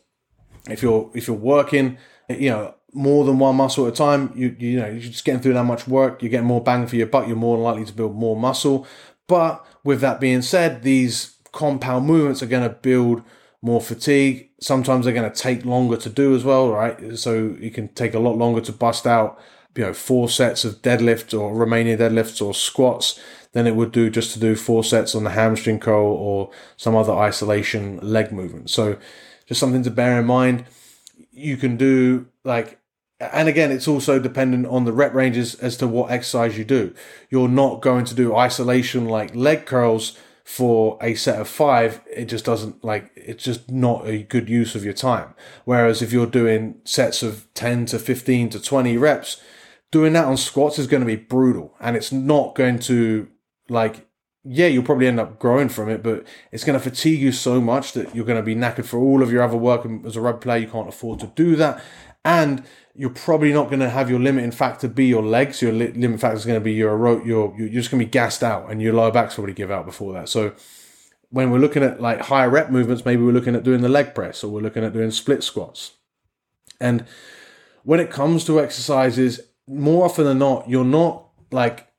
if 0.69 0.83
you're 0.83 1.11
if 1.15 1.27
you're 1.27 1.37
working, 1.37 1.99
you 2.29 2.51
know, 2.51 2.75
more 2.93 3.25
than 3.25 3.39
one 3.39 3.57
muscle 3.57 3.87
at 3.87 3.95
a 3.95 3.97
time, 3.97 4.33
you 4.35 4.55
you 4.59 4.79
know, 4.79 4.87
you're 4.87 5.01
just 5.01 5.25
getting 5.25 5.41
through 5.41 5.55
that 5.55 5.65
much 5.65 5.89
work, 5.89 6.23
you're 6.23 6.31
getting 6.31 6.47
more 6.47 6.63
bang 6.63 6.87
for 6.87 6.97
your 6.97 7.07
buck, 7.07 7.27
you're 7.27 7.37
more 7.37 7.59
likely 7.59 7.85
to 7.85 7.93
build 7.93 8.15
more 8.15 8.37
muscle. 8.37 8.87
But 9.27 9.65
with 9.85 10.01
that 10.01 10.21
being 10.21 10.43
said, 10.43 10.83
these 10.83 11.37
compound 11.53 12.07
movements 12.07 12.43
are 12.43 12.47
going 12.47 12.69
to 12.69 12.75
build 12.75 13.23
more 13.63 13.81
fatigue. 13.81 14.51
Sometimes 14.61 15.05
they're 15.05 15.15
going 15.15 15.31
to 15.31 15.39
take 15.39 15.65
longer 15.65 15.97
to 15.97 16.11
do 16.11 16.35
as 16.35 16.45
well, 16.45 16.71
right? 16.71 17.17
So 17.19 17.57
it 17.61 17.75
can 17.75 17.89
take 17.89 18.15
a 18.15 18.19
lot 18.19 18.37
longer 18.37 18.61
to 18.63 18.73
bust 18.73 19.07
out, 19.07 19.39
you 19.77 19.85
know, 19.85 19.93
four 19.95 20.29
sets 20.29 20.65
of 20.65 20.83
deadlifts 20.83 21.39
or 21.39 21.55
Romanian 21.55 21.99
deadlifts 21.99 22.45
or 22.45 22.53
squats 22.53 23.21
than 23.53 23.67
it 23.67 23.77
would 23.77 23.93
do 23.93 24.11
just 24.11 24.33
to 24.33 24.41
do 24.41 24.57
four 24.57 24.83
sets 24.83 25.15
on 25.15 25.25
the 25.25 25.31
hamstring 25.31 25.79
curl 25.79 26.07
or 26.07 26.51
some 26.77 26.97
other 26.97 27.13
isolation 27.13 27.99
leg 28.03 28.33
movement. 28.33 28.71
So 28.71 28.99
just 29.47 29.61
something 29.61 29.83
to 29.85 29.91
bear 29.91 30.19
in 30.19 30.27
mind. 30.27 30.65
You 31.31 31.57
can 31.57 31.77
do 31.77 32.27
like, 32.45 32.79
and 33.33 33.49
again, 33.49 33.71
it's 33.71 33.89
also 33.89 34.19
dependent 34.19 34.67
on 34.67 34.85
the 34.85 34.93
rep 34.93 35.15
ranges 35.15 35.55
as 35.57 35.77
to 35.79 35.87
what 35.87 36.11
exercise 36.11 36.59
you 36.59 36.65
do. 36.65 36.95
You're 37.31 37.49
not 37.49 37.81
going 37.81 38.05
to 38.07 38.15
do 38.15 38.35
isolation 38.35 39.07
like 39.07 39.35
leg 39.35 39.67
curls 39.67 40.19
for 40.45 40.99
a 41.01 41.15
set 41.15 41.41
of 41.41 41.49
five, 41.49 42.01
it 42.11 42.27
just 42.27 42.45
doesn't 42.45 42.85
like 42.85 43.11
it's 43.15 43.45
just 43.45 43.71
not 43.71 44.07
a 44.07 44.25
good 44.25 44.49
use 44.49 44.75
of 44.75 44.85
your 44.85 44.93
time. 44.93 45.35
Whereas 45.65 46.03
if 46.03 46.13
you're 46.13 46.27
doing 46.27 46.81
sets 46.85 47.23
of 47.23 47.47
10 47.55 47.87
to 47.87 47.99
15 47.99 48.51
to 48.51 48.61
20 48.61 48.97
reps, 48.97 49.41
doing 49.91 50.13
that 50.15 50.25
on 50.25 50.37
squats 50.37 50.79
is 50.79 50.87
going 50.87 51.01
to 51.01 51.07
be 51.07 51.17
brutal 51.17 51.75
and 51.81 51.97
it's 51.97 52.13
not 52.13 52.55
going 52.55 52.79
to 52.81 53.29
like 53.69 54.09
yeah, 54.45 54.67
you'll 54.67 54.83
probably 54.83 55.07
end 55.07 55.21
up 55.21 55.39
growing 55.39 55.69
from 55.69 55.89
it, 55.89 56.03
but 56.03 56.27
it's 56.51 56.65
going 56.65 56.77
to 56.77 56.83
fatigue 56.83 57.21
you 57.21 57.31
so 57.31 57.61
much 57.61 57.93
that 57.93 58.13
you're 58.13 58.25
going 58.25 58.41
to 58.41 58.43
be 58.43 58.57
knackered 58.57 58.85
for 58.85 58.99
all 58.99 59.23
of 59.23 59.31
your 59.31 59.41
other 59.41 59.57
work. 59.57 59.85
And 59.85 60.05
as 60.05 60.17
a 60.17 60.21
rugby 60.21 60.43
player, 60.43 60.59
you 60.59 60.67
can't 60.67 60.89
afford 60.89 61.21
to 61.21 61.29
do 61.29 61.55
that. 61.55 61.81
And 62.25 62.65
you're 62.95 63.11
probably 63.11 63.53
not 63.53 63.69
going 63.69 63.81
to 63.81 63.89
have 63.89 64.11
your 64.11 64.21
limiting 64.21 64.51
factor 64.51 64.89
be 64.89 65.07
your 65.07 65.23
legs. 65.23 65.63
Your 65.63 65.73
li- 65.73 65.93
limit 65.93 66.21
factor 66.21 66.37
is 66.37 66.45
going 66.45 66.61
to 66.61 66.65
be 66.65 66.73
your 66.73 67.25
your 67.25 67.55
you're 67.59 67.69
just 67.69 67.91
going 67.91 68.01
to 68.01 68.07
be 68.07 68.11
gassed 68.11 68.43
out, 68.43 68.71
and 68.71 68.83
your 68.83 68.93
lower 68.93 69.11
back's 69.11 69.39
already 69.39 69.55
give 69.55 69.71
out 69.71 69.87
before 69.87 70.13
that. 70.15 70.29
So 70.29 70.53
when 71.31 71.51
we're 71.51 71.59
looking 71.59 71.83
at 71.83 72.01
like 72.01 72.21
higher 72.21 72.51
rep 72.51 72.71
movements, 72.71 73.05
maybe 73.05 73.23
we're 73.23 73.33
looking 73.33 73.57
at 73.57 73.63
doing 73.63 73.81
the 73.81 73.89
leg 73.89 74.15
press, 74.15 74.45
or 74.45 74.51
we're 74.51 74.61
looking 74.61 74.85
at 74.85 74.93
doing 74.93 75.11
split 75.11 75.43
squats. 75.43 75.93
And 76.81 77.07
when 77.85 78.01
it 78.01 78.11
comes 78.11 78.45
to 78.45 78.61
exercises, 78.61 79.41
more 79.67 80.05
often 80.05 80.25
than 80.25 80.39
not, 80.39 80.69
you're 80.69 80.85
not 80.85 81.29
like 81.51 81.92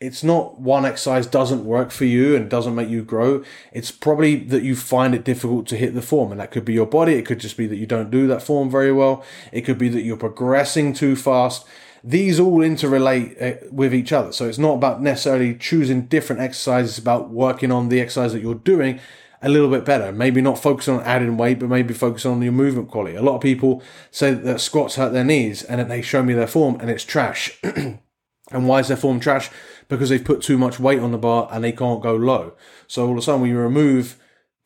it's 0.00 0.22
not 0.22 0.60
one 0.60 0.84
exercise 0.84 1.26
doesn't 1.26 1.64
work 1.64 1.90
for 1.90 2.04
you 2.04 2.36
and 2.36 2.50
doesn't 2.50 2.74
make 2.74 2.88
you 2.88 3.02
grow. 3.02 3.42
It's 3.72 3.90
probably 3.90 4.36
that 4.36 4.62
you 4.62 4.76
find 4.76 5.14
it 5.14 5.24
difficult 5.24 5.66
to 5.68 5.76
hit 5.76 5.94
the 5.94 6.02
form. 6.02 6.30
And 6.30 6.40
that 6.40 6.50
could 6.50 6.64
be 6.64 6.74
your 6.74 6.86
body. 6.86 7.14
It 7.14 7.24
could 7.24 7.40
just 7.40 7.56
be 7.56 7.66
that 7.66 7.76
you 7.76 7.86
don't 7.86 8.10
do 8.10 8.26
that 8.26 8.42
form 8.42 8.70
very 8.70 8.92
well. 8.92 9.24
It 9.52 9.62
could 9.62 9.78
be 9.78 9.88
that 9.88 10.02
you're 10.02 10.16
progressing 10.16 10.92
too 10.92 11.16
fast. 11.16 11.64
These 12.02 12.38
all 12.38 12.58
interrelate 12.58 13.40
uh, 13.40 13.66
with 13.70 13.94
each 13.94 14.12
other. 14.12 14.32
So 14.32 14.46
it's 14.46 14.58
not 14.58 14.74
about 14.74 15.00
necessarily 15.00 15.54
choosing 15.54 16.02
different 16.02 16.42
exercises, 16.42 16.90
It's 16.90 16.98
about 16.98 17.30
working 17.30 17.72
on 17.72 17.88
the 17.88 18.00
exercise 18.00 18.34
that 18.34 18.42
you're 18.42 18.56
doing 18.56 19.00
a 19.40 19.48
little 19.48 19.70
bit 19.70 19.86
better. 19.86 20.12
Maybe 20.12 20.42
not 20.42 20.58
focusing 20.58 20.96
on 20.96 21.02
adding 21.04 21.38
weight, 21.38 21.60
but 21.60 21.70
maybe 21.70 21.94
focusing 21.94 22.32
on 22.32 22.42
your 22.42 22.52
movement 22.52 22.90
quality. 22.90 23.16
A 23.16 23.22
lot 23.22 23.36
of 23.36 23.40
people 23.40 23.82
say 24.10 24.34
that 24.34 24.60
squats 24.60 24.96
hurt 24.96 25.14
their 25.14 25.24
knees 25.24 25.62
and 25.62 25.80
then 25.80 25.88
they 25.88 26.02
show 26.02 26.22
me 26.22 26.34
their 26.34 26.46
form 26.46 26.78
and 26.80 26.90
it's 26.90 27.04
trash. 27.04 27.58
and 28.50 28.68
why 28.68 28.80
is 28.80 28.88
their 28.88 28.96
form 28.96 29.20
trash? 29.20 29.50
because 29.88 30.08
they've 30.08 30.24
put 30.24 30.42
too 30.42 30.58
much 30.58 30.80
weight 30.80 31.00
on 31.00 31.12
the 31.12 31.18
bar 31.18 31.48
and 31.50 31.62
they 31.62 31.72
can't 31.72 32.02
go 32.02 32.14
low. 32.14 32.54
So 32.86 33.06
all 33.06 33.12
of 33.12 33.18
a 33.18 33.22
sudden, 33.22 33.42
when 33.42 33.50
you 33.50 33.58
remove 33.58 34.16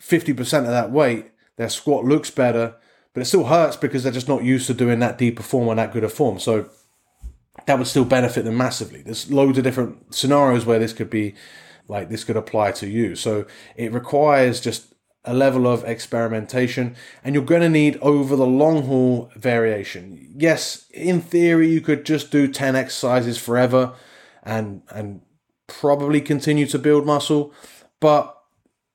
50% 0.01 0.41
of 0.61 0.67
that 0.67 0.91
weight, 0.91 1.31
their 1.57 1.69
squat 1.69 2.05
looks 2.05 2.31
better, 2.31 2.77
but 3.13 3.21
it 3.21 3.27
still 3.27 3.45
hurts 3.45 3.77
because 3.77 4.03
they're 4.03 4.13
just 4.13 4.29
not 4.29 4.45
used 4.45 4.67
to 4.69 4.75
doing 4.75 5.01
that 5.01 5.19
deeper 5.19 5.43
form 5.43 5.69
and 5.69 5.79
that 5.79 5.93
good 5.93 6.05
a 6.05 6.09
form. 6.09 6.39
So 6.39 6.69
that 7.67 7.79
would 7.79 7.87
still 7.87 8.05
benefit 8.05 8.45
them 8.45 8.57
massively. 8.57 9.03
There's 9.03 9.31
loads 9.31 9.59
of 9.59 9.65
different 9.65 10.15
scenarios 10.15 10.65
where 10.65 10.79
this 10.79 10.93
could 10.93 11.11
be 11.11 11.35
like 11.89 12.11
this 12.11 12.25
could 12.25 12.37
apply 12.37 12.73
to 12.73 12.87
you. 12.87 13.17
So 13.17 13.47
it 13.75 13.93
requires 13.93 14.61
just 14.61 14.95
a 15.29 15.35
level 15.35 15.67
of 15.67 15.85
experimentation 15.85 16.97
and 17.23 17.35
you're 17.35 17.45
going 17.45 17.61
to 17.61 17.69
need 17.69 17.99
over 18.01 18.35
the 18.35 18.47
long 18.47 18.85
haul 18.85 19.31
variation. 19.37 20.35
Yes, 20.35 20.87
in 20.93 21.21
theory, 21.21 21.69
you 21.69 21.83
could 21.83 22.07
just 22.07 22.31
do 22.31 22.49
10 22.49 22.75
exercises 22.75 23.37
forever 23.37 23.93
and 24.43 24.83
and 24.89 25.21
probably 25.67 26.23
continue 26.23 26.67
to 26.67 26.79
build 26.79 27.05
muscle, 27.05 27.53
but 28.01 28.35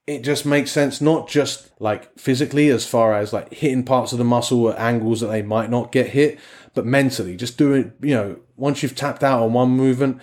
it 0.07 0.23
just 0.23 0.45
makes 0.45 0.71
sense 0.71 0.99
not 0.99 1.29
just 1.29 1.69
like 1.79 2.17
physically 2.19 2.67
as 2.69 2.85
far 2.85 3.13
as 3.13 3.31
like 3.31 3.53
hitting 3.53 3.83
parts 3.83 4.11
of 4.11 4.17
the 4.17 4.23
muscle 4.23 4.69
at 4.69 4.79
angles 4.79 5.21
that 5.21 5.27
they 5.27 5.43
might 5.43 5.69
not 5.69 5.91
get 5.91 6.07
hit, 6.07 6.39
but 6.73 6.85
mentally 6.85 7.37
just 7.37 7.57
doing, 7.57 7.93
you 8.01 8.15
know, 8.15 8.39
once 8.57 8.81
you've 8.81 8.95
tapped 8.95 9.23
out 9.23 9.43
on 9.43 9.53
one 9.53 9.69
movement, 9.69 10.19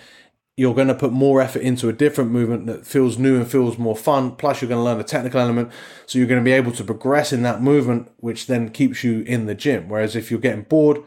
you're 0.57 0.75
going 0.75 0.89
to 0.89 0.95
put 0.95 1.13
more 1.13 1.41
effort 1.41 1.63
into 1.63 1.89
a 1.89 1.93
different 1.93 2.31
movement 2.31 2.67
that 2.67 2.87
feels 2.87 3.19
new 3.19 3.37
and 3.37 3.51
feels 3.51 3.79
more 3.79 3.97
fun. 3.97 4.37
Plus, 4.37 4.61
you're 4.61 4.69
going 4.69 4.81
to 4.81 4.85
learn 4.85 4.99
the 4.99 5.05
technical 5.05 5.41
element. 5.41 5.71
So 6.07 6.19
you're 6.19 6.29
going 6.29 6.41
to 6.41 6.45
be 6.45 6.53
able 6.53 6.73
to 6.73 6.85
progress 6.85 7.33
in 7.33 7.43
that 7.43 7.63
movement, 7.63 8.11
which 8.19 8.47
then 8.47 8.71
keeps 8.71 9.03
you 9.03 9.23
in 9.23 9.47
the 9.47 9.55
gym. 9.55 9.89
Whereas 9.89 10.15
if 10.17 10.31
you're 10.31 10.41
getting 10.41 10.65
bored 10.65 11.03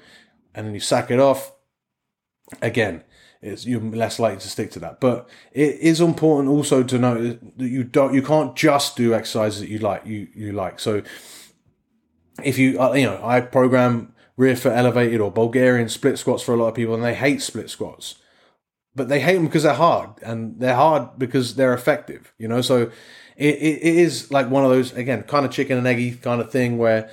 and 0.56 0.66
then 0.66 0.74
you 0.74 0.80
sack 0.80 1.12
it 1.12 1.20
off, 1.20 1.54
again, 2.62 3.04
it's 3.44 3.66
you're 3.66 3.82
less 3.82 4.20
likely 4.20 4.40
to 4.40 4.48
stick 4.48 4.72
to 4.72 4.80
that. 4.80 5.00
But 5.00 5.30
it 5.52 5.76
is 5.80 6.00
important 6.00 6.50
also 6.50 6.82
to 6.82 6.98
know 6.98 7.38
that 7.58 7.68
you 7.68 7.84
don't 7.84 8.14
you 8.14 8.24
can't 8.24 8.56
just 8.56 8.96
do 8.96 9.14
exercises 9.14 9.60
that 9.60 9.70
you 9.70 9.80
like 9.80 10.06
you 10.06 10.30
you 10.34 10.54
like. 10.54 10.80
So 10.80 11.04
if 12.42 12.58
you 12.58 12.82
uh, 12.82 12.94
you 12.94 13.06
know 13.06 13.20
I 13.24 13.42
program 13.42 14.14
rear 14.38 14.56
foot 14.56 14.74
elevated 14.74 15.20
or 15.20 15.32
Bulgarian 15.32 15.90
split 15.90 16.18
squats 16.18 16.42
for 16.42 16.54
a 16.54 16.58
lot 16.58 16.70
of 16.70 16.76
people 16.76 16.96
and 16.96 17.04
they 17.04 17.14
hate 17.14 17.42
split 17.42 17.70
squats. 17.70 18.16
But 18.96 19.10
they 19.10 19.20
hate 19.20 19.36
them 19.36 19.46
because 19.46 19.64
they're 19.64 19.74
hard 19.74 20.12
and 20.22 20.60
they're 20.60 20.76
hard 20.76 21.18
because 21.18 21.56
they're 21.56 21.74
effective, 21.74 22.34
you 22.38 22.48
know. 22.48 22.62
So 22.62 22.92
it, 23.36 23.56
it, 23.56 23.82
is 23.82 24.32
like 24.32 24.50
one 24.50 24.64
of 24.64 24.70
those 24.70 24.94
again 24.94 25.24
kind 25.24 25.46
of 25.46 25.52
chicken 25.52 25.78
and 25.78 25.88
eggy 25.88 26.12
kind 26.12 26.40
of 26.40 26.52
thing 26.52 26.78
where 26.78 27.10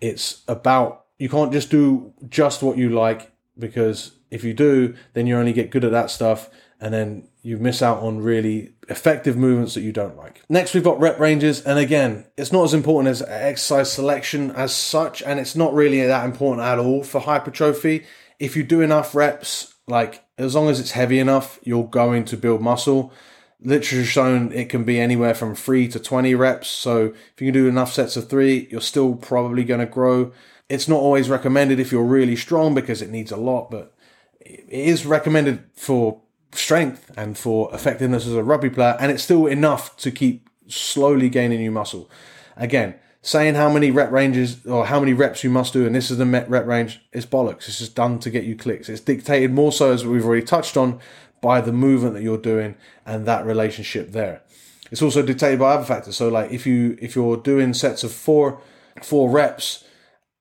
it's 0.00 0.42
about 0.46 1.06
you 1.18 1.30
can't 1.30 1.52
just 1.52 1.70
do 1.70 2.12
just 2.28 2.62
what 2.62 2.76
you 2.76 2.90
like 2.90 3.32
because 3.58 4.12
if 4.30 4.44
you 4.44 4.52
do, 4.52 4.94
then 5.14 5.26
you 5.26 5.36
only 5.36 5.52
get 5.52 5.70
good 5.70 5.84
at 5.84 5.92
that 5.92 6.10
stuff 6.10 6.50
and 6.80 6.92
then 6.92 7.28
you 7.42 7.58
miss 7.58 7.80
out 7.80 8.02
on 8.02 8.18
really 8.18 8.72
effective 8.88 9.36
movements 9.36 9.74
that 9.74 9.82
you 9.82 9.92
don't 9.92 10.16
like. 10.16 10.42
Next, 10.48 10.74
we've 10.74 10.82
got 10.82 10.98
rep 10.98 11.18
ranges. 11.20 11.60
And 11.62 11.78
again, 11.78 12.26
it's 12.36 12.50
not 12.50 12.64
as 12.64 12.74
important 12.74 13.08
as 13.08 13.22
exercise 13.22 13.92
selection 13.92 14.50
as 14.50 14.74
such, 14.74 15.22
and 15.22 15.38
it's 15.38 15.54
not 15.54 15.74
really 15.74 16.04
that 16.04 16.24
important 16.24 16.66
at 16.66 16.80
all 16.80 17.04
for 17.04 17.20
hypertrophy. 17.20 18.04
If 18.40 18.56
you 18.56 18.64
do 18.64 18.80
enough 18.80 19.14
reps, 19.14 19.71
like 19.86 20.24
as 20.38 20.54
long 20.54 20.68
as 20.68 20.80
it's 20.80 20.92
heavy 20.92 21.18
enough, 21.18 21.58
you're 21.62 21.86
going 21.86 22.24
to 22.26 22.36
build 22.36 22.60
muscle. 22.60 23.12
Literature 23.60 24.04
shown 24.04 24.52
it 24.52 24.68
can 24.68 24.84
be 24.84 24.98
anywhere 24.98 25.34
from 25.34 25.54
three 25.54 25.86
to 25.88 26.00
20 26.00 26.34
reps. 26.34 26.68
So 26.68 27.06
if 27.34 27.40
you 27.40 27.52
can 27.52 27.54
do 27.54 27.68
enough 27.68 27.92
sets 27.92 28.16
of 28.16 28.28
three, 28.28 28.68
you're 28.70 28.80
still 28.80 29.14
probably 29.14 29.64
going 29.64 29.80
to 29.80 29.86
grow. 29.86 30.32
It's 30.68 30.88
not 30.88 31.00
always 31.00 31.28
recommended 31.28 31.78
if 31.78 31.92
you're 31.92 32.02
really 32.02 32.36
strong 32.36 32.74
because 32.74 33.02
it 33.02 33.10
needs 33.10 33.30
a 33.30 33.36
lot, 33.36 33.70
but 33.70 33.94
it 34.40 34.64
is 34.68 35.06
recommended 35.06 35.64
for 35.74 36.20
strength 36.52 37.10
and 37.16 37.36
for 37.36 37.72
effectiveness 37.74 38.26
as 38.26 38.34
a 38.34 38.42
rugby 38.42 38.70
player, 38.70 38.96
and 38.98 39.10
it's 39.10 39.22
still 39.22 39.46
enough 39.46 39.96
to 39.98 40.10
keep 40.10 40.48
slowly 40.66 41.28
gaining 41.28 41.60
new 41.60 41.70
muscle. 41.70 42.10
Again, 42.56 42.94
saying 43.22 43.54
how 43.54 43.72
many 43.72 43.90
rep 43.90 44.10
ranges 44.10 44.66
or 44.66 44.86
how 44.86 44.98
many 45.00 45.12
reps 45.12 45.44
you 45.44 45.50
must 45.50 45.72
do, 45.72 45.86
and 45.86 45.94
this 45.94 46.10
is 46.10 46.18
the 46.18 46.26
met 46.26 46.50
rep 46.50 46.66
range, 46.66 47.00
is 47.12 47.24
bollocks. 47.24 47.68
It's 47.68 47.78
just 47.78 47.94
done 47.94 48.18
to 48.18 48.30
get 48.30 48.44
you 48.44 48.56
clicks. 48.56 48.88
It's 48.88 49.00
dictated 49.00 49.52
more 49.52 49.72
so, 49.72 49.92
as 49.92 50.04
we've 50.04 50.24
already 50.24 50.44
touched 50.44 50.76
on, 50.76 50.98
by 51.40 51.60
the 51.60 51.72
movement 51.72 52.14
that 52.14 52.22
you're 52.22 52.38
doing 52.38 52.74
and 53.06 53.26
that 53.26 53.46
relationship 53.46 54.12
there. 54.12 54.42
It's 54.90 55.02
also 55.02 55.22
dictated 55.22 55.58
by 55.58 55.74
other 55.74 55.84
factors. 55.84 56.16
So, 56.16 56.28
like 56.28 56.50
if 56.50 56.66
you 56.66 56.98
if 57.00 57.16
you're 57.16 57.36
doing 57.36 57.72
sets 57.74 58.04
of 58.04 58.12
four 58.12 58.60
four 59.02 59.30
reps, 59.30 59.84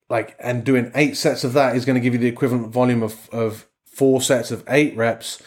like 0.10 0.36
and 0.40 0.64
doing 0.64 0.92
eight 0.94 1.16
sets 1.16 1.44
of 1.44 1.54
that 1.54 1.76
is 1.76 1.86
going 1.86 1.96
to 1.96 2.02
give 2.02 2.14
you 2.14 2.20
the 2.20 2.28
equivalent 2.28 2.68
volume 2.68 3.02
of 3.04 3.30
of 3.32 3.68
four 3.86 4.22
sets 4.22 4.52
of 4.52 4.64
eight 4.68 4.96
reps, 4.98 5.42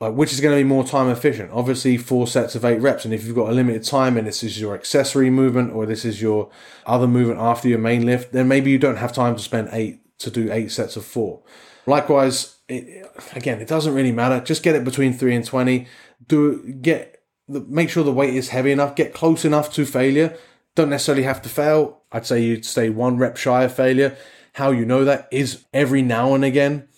like 0.00 0.14
which 0.14 0.32
is 0.32 0.40
going 0.40 0.56
to 0.56 0.62
be 0.62 0.68
more 0.68 0.84
time 0.84 1.08
efficient? 1.08 1.50
Obviously, 1.52 1.96
four 1.96 2.26
sets 2.26 2.54
of 2.54 2.64
eight 2.64 2.80
reps. 2.80 3.04
And 3.04 3.12
if 3.12 3.24
you've 3.24 3.34
got 3.34 3.50
a 3.50 3.52
limited 3.52 3.84
time 3.84 4.16
and 4.16 4.26
this 4.26 4.42
is 4.42 4.60
your 4.60 4.74
accessory 4.74 5.30
movement 5.30 5.72
or 5.72 5.86
this 5.86 6.04
is 6.04 6.22
your 6.22 6.50
other 6.86 7.08
movement 7.08 7.40
after 7.40 7.68
your 7.68 7.78
main 7.78 8.06
lift, 8.06 8.32
then 8.32 8.46
maybe 8.46 8.70
you 8.70 8.78
don't 8.78 8.96
have 8.96 9.12
time 9.12 9.34
to 9.34 9.42
spend 9.42 9.68
eight 9.72 10.00
to 10.18 10.30
do 10.30 10.52
eight 10.52 10.70
sets 10.70 10.96
of 10.96 11.04
four. 11.04 11.42
Likewise, 11.86 12.58
it, 12.68 13.10
again, 13.34 13.60
it 13.60 13.68
doesn't 13.68 13.94
really 13.94 14.12
matter. 14.12 14.40
Just 14.44 14.62
get 14.62 14.76
it 14.76 14.84
between 14.84 15.12
three 15.12 15.34
and 15.34 15.44
20. 15.44 15.86
Do 16.26 16.62
get, 16.74 17.22
make 17.48 17.90
sure 17.90 18.04
the 18.04 18.12
weight 18.12 18.34
is 18.34 18.50
heavy 18.50 18.70
enough, 18.72 18.94
get 18.94 19.14
close 19.14 19.44
enough 19.44 19.72
to 19.74 19.84
failure. 19.84 20.36
Don't 20.76 20.90
necessarily 20.90 21.24
have 21.24 21.42
to 21.42 21.48
fail. 21.48 22.02
I'd 22.12 22.26
say 22.26 22.42
you'd 22.42 22.64
stay 22.64 22.88
one 22.90 23.16
rep 23.16 23.36
shy 23.36 23.64
of 23.64 23.74
failure. 23.74 24.16
How 24.54 24.70
you 24.70 24.84
know 24.84 25.04
that 25.04 25.28
is 25.32 25.64
every 25.72 26.02
now 26.02 26.34
and 26.34 26.44
again 26.44 26.88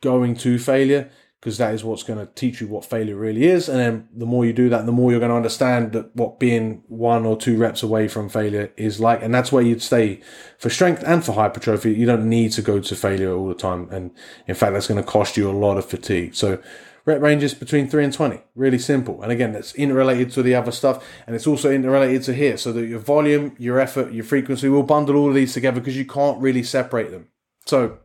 going 0.00 0.36
to 0.36 0.58
failure 0.58 1.10
because 1.40 1.58
that 1.58 1.74
is 1.74 1.84
what's 1.84 2.02
going 2.02 2.18
to 2.18 2.32
teach 2.34 2.60
you 2.60 2.66
what 2.66 2.84
failure 2.84 3.14
really 3.14 3.44
is. 3.44 3.68
And 3.68 3.78
then 3.78 4.08
the 4.14 4.26
more 4.26 4.44
you 4.44 4.52
do 4.52 4.68
that, 4.70 4.86
the 4.86 4.92
more 4.92 5.10
you're 5.10 5.20
going 5.20 5.30
to 5.30 5.36
understand 5.36 5.92
that 5.92 6.14
what 6.16 6.40
being 6.40 6.82
one 6.88 7.26
or 7.26 7.36
two 7.36 7.56
reps 7.56 7.82
away 7.82 8.08
from 8.08 8.28
failure 8.28 8.72
is 8.76 9.00
like. 9.00 9.22
And 9.22 9.34
that's 9.34 9.52
where 9.52 9.62
you'd 9.62 9.82
stay 9.82 10.20
for 10.58 10.70
strength 10.70 11.04
and 11.06 11.24
for 11.24 11.32
hypertrophy. 11.32 11.92
You 11.92 12.06
don't 12.06 12.28
need 12.28 12.52
to 12.52 12.62
go 12.62 12.80
to 12.80 12.96
failure 12.96 13.32
all 13.32 13.46
the 13.46 13.54
time. 13.54 13.88
And 13.90 14.12
in 14.46 14.54
fact, 14.54 14.72
that's 14.72 14.88
going 14.88 15.02
to 15.02 15.08
cost 15.08 15.36
you 15.36 15.48
a 15.48 15.52
lot 15.52 15.76
of 15.76 15.84
fatigue. 15.84 16.34
So 16.34 16.60
rep 17.04 17.20
ranges 17.20 17.54
between 17.54 17.88
three 17.88 18.02
and 18.02 18.12
20, 18.12 18.42
really 18.54 18.78
simple. 18.78 19.22
And 19.22 19.30
again, 19.30 19.52
that's 19.52 19.74
interrelated 19.74 20.32
to 20.32 20.42
the 20.42 20.54
other 20.54 20.72
stuff. 20.72 21.06
And 21.26 21.36
it's 21.36 21.46
also 21.46 21.70
interrelated 21.70 22.22
to 22.24 22.34
here. 22.34 22.56
So 22.56 22.72
that 22.72 22.86
your 22.86 22.98
volume, 22.98 23.54
your 23.58 23.78
effort, 23.78 24.12
your 24.12 24.24
frequency 24.24 24.68
will 24.68 24.82
bundle 24.82 25.16
all 25.16 25.28
of 25.28 25.34
these 25.34 25.52
together 25.52 25.80
because 25.80 25.96
you 25.96 26.06
can't 26.06 26.40
really 26.40 26.62
separate 26.62 27.10
them. 27.10 27.28
So 27.66 27.98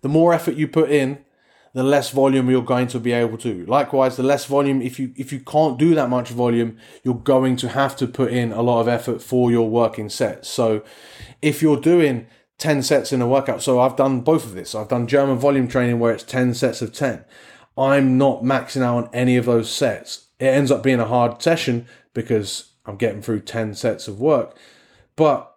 the 0.00 0.08
more 0.08 0.32
effort 0.34 0.54
you 0.54 0.66
put 0.68 0.90
in, 0.90 1.24
the 1.74 1.82
less 1.82 2.10
volume 2.10 2.48
you're 2.48 2.62
going 2.62 2.86
to 2.86 3.00
be 3.00 3.12
able 3.12 3.36
to. 3.36 3.66
Likewise, 3.66 4.16
the 4.16 4.22
less 4.22 4.46
volume, 4.46 4.80
if 4.80 4.98
you 4.98 5.12
if 5.16 5.32
you 5.32 5.40
can't 5.40 5.76
do 5.76 5.94
that 5.94 6.08
much 6.08 6.30
volume, 6.30 6.78
you're 7.02 7.14
going 7.14 7.56
to 7.56 7.68
have 7.68 7.96
to 7.96 8.06
put 8.06 8.32
in 8.32 8.52
a 8.52 8.62
lot 8.62 8.80
of 8.80 8.88
effort 8.88 9.20
for 9.20 9.50
your 9.50 9.68
working 9.68 10.08
sets. 10.08 10.48
So 10.48 10.82
if 11.42 11.60
you're 11.60 11.80
doing 11.80 12.28
10 12.58 12.84
sets 12.84 13.12
in 13.12 13.20
a 13.20 13.26
workout, 13.26 13.60
so 13.60 13.80
I've 13.80 13.96
done 13.96 14.20
both 14.20 14.44
of 14.44 14.54
this. 14.54 14.74
I've 14.74 14.88
done 14.88 15.08
German 15.08 15.36
volume 15.36 15.66
training 15.66 15.98
where 15.98 16.12
it's 16.12 16.22
10 16.22 16.54
sets 16.54 16.80
of 16.80 16.92
10. 16.92 17.24
I'm 17.76 18.16
not 18.16 18.42
maxing 18.42 18.82
out 18.82 18.96
on 18.96 19.10
any 19.12 19.36
of 19.36 19.46
those 19.46 19.68
sets. 19.68 20.28
It 20.38 20.46
ends 20.46 20.70
up 20.70 20.84
being 20.84 21.00
a 21.00 21.06
hard 21.06 21.42
session 21.42 21.86
because 22.14 22.70
I'm 22.86 22.96
getting 22.96 23.20
through 23.20 23.40
10 23.40 23.74
sets 23.74 24.06
of 24.06 24.20
work. 24.20 24.56
But 25.16 25.52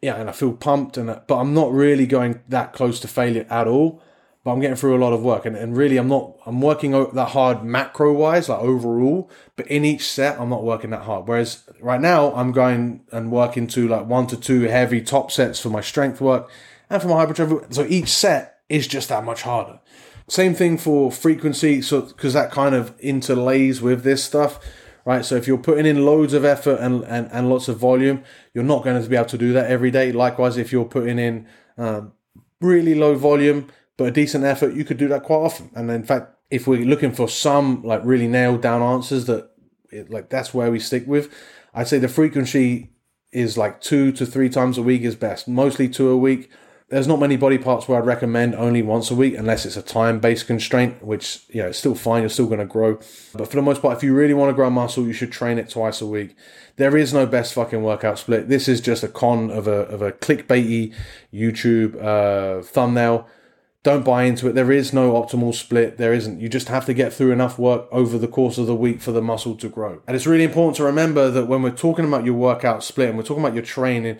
yeah, 0.00 0.14
and 0.14 0.28
I 0.28 0.32
feel 0.32 0.52
pumped 0.52 0.96
and 0.96 1.08
but 1.26 1.36
I'm 1.36 1.52
not 1.54 1.72
really 1.72 2.06
going 2.06 2.40
that 2.48 2.72
close 2.72 3.00
to 3.00 3.08
failure 3.08 3.46
at 3.50 3.66
all 3.66 4.00
but 4.42 4.52
I'm 4.52 4.60
getting 4.60 4.76
through 4.76 4.96
a 4.96 5.02
lot 5.02 5.12
of 5.12 5.22
work. 5.22 5.44
And, 5.44 5.56
and 5.56 5.76
really, 5.76 5.98
I'm 5.98 6.08
not, 6.08 6.36
I'm 6.46 6.60
working 6.60 6.92
that 6.92 7.28
hard 7.30 7.62
macro 7.62 8.12
wise, 8.12 8.48
like 8.48 8.60
overall, 8.60 9.30
but 9.56 9.66
in 9.66 9.84
each 9.84 10.10
set, 10.10 10.40
I'm 10.40 10.48
not 10.48 10.64
working 10.64 10.90
that 10.90 11.02
hard. 11.02 11.28
Whereas 11.28 11.64
right 11.80 12.00
now, 12.00 12.32
I'm 12.34 12.52
going 12.52 13.02
and 13.12 13.30
working 13.30 13.66
to 13.68 13.86
like 13.86 14.06
one 14.06 14.26
to 14.28 14.36
two 14.36 14.62
heavy 14.62 15.02
top 15.02 15.30
sets 15.30 15.60
for 15.60 15.68
my 15.68 15.82
strength 15.82 16.20
work 16.20 16.50
and 16.88 17.02
for 17.02 17.08
my 17.08 17.16
hypertrophy. 17.16 17.66
So 17.70 17.84
each 17.86 18.08
set 18.08 18.60
is 18.68 18.86
just 18.86 19.10
that 19.10 19.24
much 19.24 19.42
harder. 19.42 19.80
Same 20.28 20.54
thing 20.54 20.78
for 20.78 21.10
frequency. 21.10 21.82
So, 21.82 22.02
because 22.02 22.32
that 22.32 22.50
kind 22.50 22.74
of 22.74 22.94
interlays 23.00 23.82
with 23.82 24.04
this 24.04 24.24
stuff 24.24 24.60
right? 25.04 25.24
So 25.24 25.34
if 25.36 25.46
you're 25.46 25.58
putting 25.58 25.86
in 25.86 26.04
loads 26.04 26.34
of 26.34 26.44
effort 26.44 26.78
and, 26.80 27.02
and, 27.04 27.28
and 27.32 27.48
lots 27.48 27.68
of 27.68 27.78
volume, 27.78 28.22
you're 28.54 28.64
not 28.64 28.84
going 28.84 29.02
to 29.02 29.08
be 29.08 29.16
able 29.16 29.26
to 29.26 29.38
do 29.38 29.52
that 29.52 29.70
every 29.70 29.90
day. 29.90 30.12
Likewise, 30.12 30.56
if 30.56 30.72
you're 30.72 30.84
putting 30.84 31.18
in 31.18 31.46
um, 31.78 32.12
really 32.60 32.94
low 32.94 33.14
volume, 33.14 33.68
but 34.00 34.06
a 34.06 34.10
decent 34.12 34.44
effort, 34.44 34.72
you 34.72 34.82
could 34.82 34.96
do 34.96 35.08
that 35.08 35.24
quite 35.24 35.36
often. 35.36 35.68
And 35.74 35.90
in 35.90 36.04
fact, 36.04 36.34
if 36.50 36.66
we're 36.66 36.86
looking 36.86 37.12
for 37.12 37.28
some 37.28 37.82
like 37.82 38.00
really 38.02 38.28
nailed 38.28 38.62
down 38.62 38.80
answers 38.80 39.26
that 39.26 39.50
like 40.08 40.30
that's 40.30 40.54
where 40.54 40.70
we 40.70 40.78
stick 40.80 41.06
with, 41.06 41.30
I'd 41.74 41.86
say 41.86 41.98
the 41.98 42.08
frequency 42.08 42.92
is 43.30 43.58
like 43.58 43.82
two 43.82 44.10
to 44.12 44.24
three 44.24 44.48
times 44.48 44.78
a 44.78 44.82
week 44.82 45.02
is 45.02 45.16
best. 45.16 45.46
Mostly 45.46 45.86
two 45.86 46.08
a 46.08 46.16
week. 46.16 46.50
There's 46.88 47.06
not 47.06 47.20
many 47.20 47.36
body 47.36 47.58
parts 47.58 47.88
where 47.88 47.98
I'd 47.98 48.06
recommend 48.06 48.54
only 48.54 48.80
once 48.80 49.10
a 49.10 49.14
week 49.14 49.34
unless 49.34 49.66
it's 49.66 49.76
a 49.76 49.82
time 49.82 50.18
based 50.18 50.46
constraint, 50.46 51.04
which 51.04 51.44
you 51.50 51.60
know 51.60 51.68
it's 51.68 51.78
still 51.78 51.94
fine. 51.94 52.22
You're 52.22 52.30
still 52.30 52.46
going 52.46 52.60
to 52.60 52.64
grow, 52.64 52.94
but 53.34 53.48
for 53.48 53.56
the 53.56 53.62
most 53.62 53.82
part, 53.82 53.98
if 53.98 54.02
you 54.02 54.14
really 54.14 54.32
want 54.32 54.48
to 54.48 54.54
grow 54.54 54.70
muscle, 54.70 55.06
you 55.06 55.12
should 55.12 55.30
train 55.30 55.58
it 55.58 55.68
twice 55.68 56.00
a 56.00 56.06
week. 56.06 56.34
There 56.76 56.96
is 56.96 57.12
no 57.12 57.26
best 57.26 57.52
fucking 57.52 57.82
workout 57.82 58.18
split. 58.18 58.48
This 58.48 58.66
is 58.66 58.80
just 58.80 59.02
a 59.02 59.08
con 59.08 59.50
of 59.50 59.68
a 59.68 59.82
of 59.92 60.00
a 60.00 60.10
clickbaity 60.10 60.94
YouTube 61.34 62.02
uh, 62.02 62.62
thumbnail 62.62 63.28
don't 63.82 64.04
buy 64.04 64.24
into 64.24 64.46
it. 64.46 64.54
There 64.54 64.72
is 64.72 64.92
no 64.92 65.12
optimal 65.12 65.54
split. 65.54 65.96
There 65.96 66.12
isn't. 66.12 66.40
You 66.40 66.48
just 66.48 66.68
have 66.68 66.84
to 66.86 66.94
get 66.94 67.12
through 67.12 67.32
enough 67.32 67.58
work 67.58 67.88
over 67.90 68.18
the 68.18 68.28
course 68.28 68.58
of 68.58 68.66
the 68.66 68.74
week 68.74 69.00
for 69.00 69.12
the 69.12 69.22
muscle 69.22 69.56
to 69.56 69.68
grow. 69.68 70.02
And 70.06 70.14
it's 70.14 70.26
really 70.26 70.44
important 70.44 70.76
to 70.76 70.84
remember 70.84 71.30
that 71.30 71.46
when 71.46 71.62
we're 71.62 71.70
talking 71.70 72.04
about 72.04 72.24
your 72.24 72.34
workout 72.34 72.84
split 72.84 73.08
and 73.08 73.16
we're 73.16 73.24
talking 73.24 73.42
about 73.42 73.54
your 73.54 73.64
training, 73.64 74.18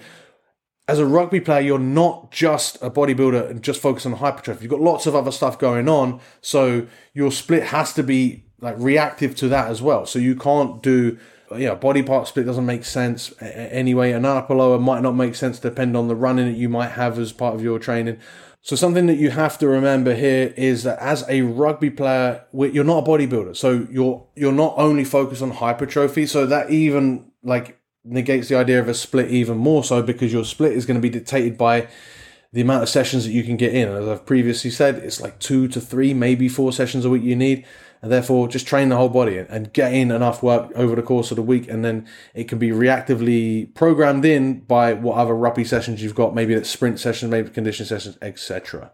as 0.89 0.99
a 0.99 1.07
rugby 1.07 1.41
player, 1.41 1.61
you're 1.61 1.79
not 1.79 2.33
just 2.33 2.77
a 2.83 2.91
bodybuilder 2.91 3.51
and 3.51 3.63
just 3.63 3.81
focus 3.81 4.07
on 4.07 4.13
hypertrophy. 4.15 4.63
You've 4.63 4.71
got 4.71 4.81
lots 4.81 5.07
of 5.07 5.15
other 5.15 5.31
stuff 5.31 5.59
going 5.59 5.89
on. 5.89 6.21
So 6.41 6.87
your 7.13 7.31
split 7.31 7.65
has 7.65 7.93
to 7.95 8.03
be 8.03 8.47
like 8.61 8.77
reactive 8.79 9.37
to 9.37 9.49
that 9.49 9.71
as 9.71 9.83
well. 9.83 10.07
So 10.07 10.19
you 10.19 10.35
can't 10.35 10.83
do 10.83 11.19
know, 11.51 11.77
body 11.77 12.03
part 12.03 12.29
split 12.29 12.47
doesn't 12.47 12.67
make 12.67 12.85
sense 12.85 13.33
anyway. 13.43 14.13
An 14.13 14.25
upper 14.25 14.55
lower 14.55 14.79
might 14.79 15.03
not 15.03 15.13
make 15.13 15.35
sense 15.35 15.59
depending 15.59 15.97
on 15.97 16.09
the 16.09 16.15
running 16.15 16.53
that 16.53 16.59
you 16.59 16.69
might 16.69 16.93
have 16.93 17.19
as 17.19 17.33
part 17.33 17.55
of 17.55 17.63
your 17.63 17.79
training. 17.79 18.19
So 18.63 18.77
something 18.77 19.07
that 19.07 19.17
you 19.17 19.31
have 19.31 19.59
to 19.59 19.69
remember 19.69 20.15
here 20.15 20.53
is 20.57 20.83
that 20.83 20.99
as 20.99 21.25
a 21.29 21.43
rugby 21.43 21.91
player, 21.91 22.45
you're 22.53 22.85
not 22.85 23.07
a 23.07 23.09
bodybuilder. 23.09 23.57
So 23.57 23.87
you're 23.91 24.27
you're 24.37 24.53
not 24.53 24.75
only 24.77 25.05
focused 25.05 25.43
on 25.43 25.51
hypertrophy. 25.51 26.27
So 26.27 26.47
that 26.47 26.71
even 26.71 27.31
like 27.43 27.79
negates 28.05 28.49
the 28.49 28.57
idea 28.57 28.81
of 28.81 28.89
a 28.89 28.95
split 28.95 29.31
even 29.31 29.57
more 29.57 29.85
so 29.85 30.03
because 30.03 30.33
your 30.33 30.45
split 30.45 30.73
is 30.73 30.87
going 30.87 30.97
to 30.97 31.01
be 31.01 31.11
dictated 31.11 31.57
by 31.57 31.89
the 32.53 32.61
amount 32.61 32.83
of 32.83 32.89
sessions 32.89 33.25
that 33.25 33.33
you 33.33 33.45
can 33.45 33.57
get 33.57 33.75
in. 33.75 33.89
As 33.89 34.09
I've 34.09 34.27
previously 34.27 34.71
said, 34.71 34.97
it's 34.97 35.21
like 35.21 35.39
two 35.39 35.69
to 35.69 35.81
three, 35.81 36.13
maybe 36.13 36.49
four 36.49 36.73
sessions 36.73 37.05
a 37.05 37.11
week 37.11 37.23
you 37.23 37.37
need. 37.37 37.65
And 38.03 38.11
therefore 38.11 38.49
just 38.49 38.67
train 38.67 38.89
the 38.89 38.97
whole 38.97 39.11
body 39.11 39.37
and 39.37 39.71
get 39.75 39.93
in 39.93 40.11
enough 40.11 40.43
work 40.43 40.73
over 40.75 40.97
the 40.97 41.03
course 41.03 41.31
of 41.31 41.37
the 41.37 41.43
week. 41.43 41.69
And 41.69 41.85
then 41.85 42.09
it 42.33 42.49
can 42.49 42.59
be 42.59 42.71
reactively 42.71 43.75
programmed 43.75 44.25
in 44.25 44.61
by 44.61 44.95
whatever 44.95 45.37
rugby 45.37 45.65
sessions 45.65 46.03
you've 46.03 46.15
got 46.15 46.35
maybe 46.35 46.55
it's 46.55 46.71
sprint 46.71 46.99
sessions 46.99 47.31
maybe 47.31 47.51
condition 47.51 47.85
sessions 47.85 48.17
etc 48.23 48.91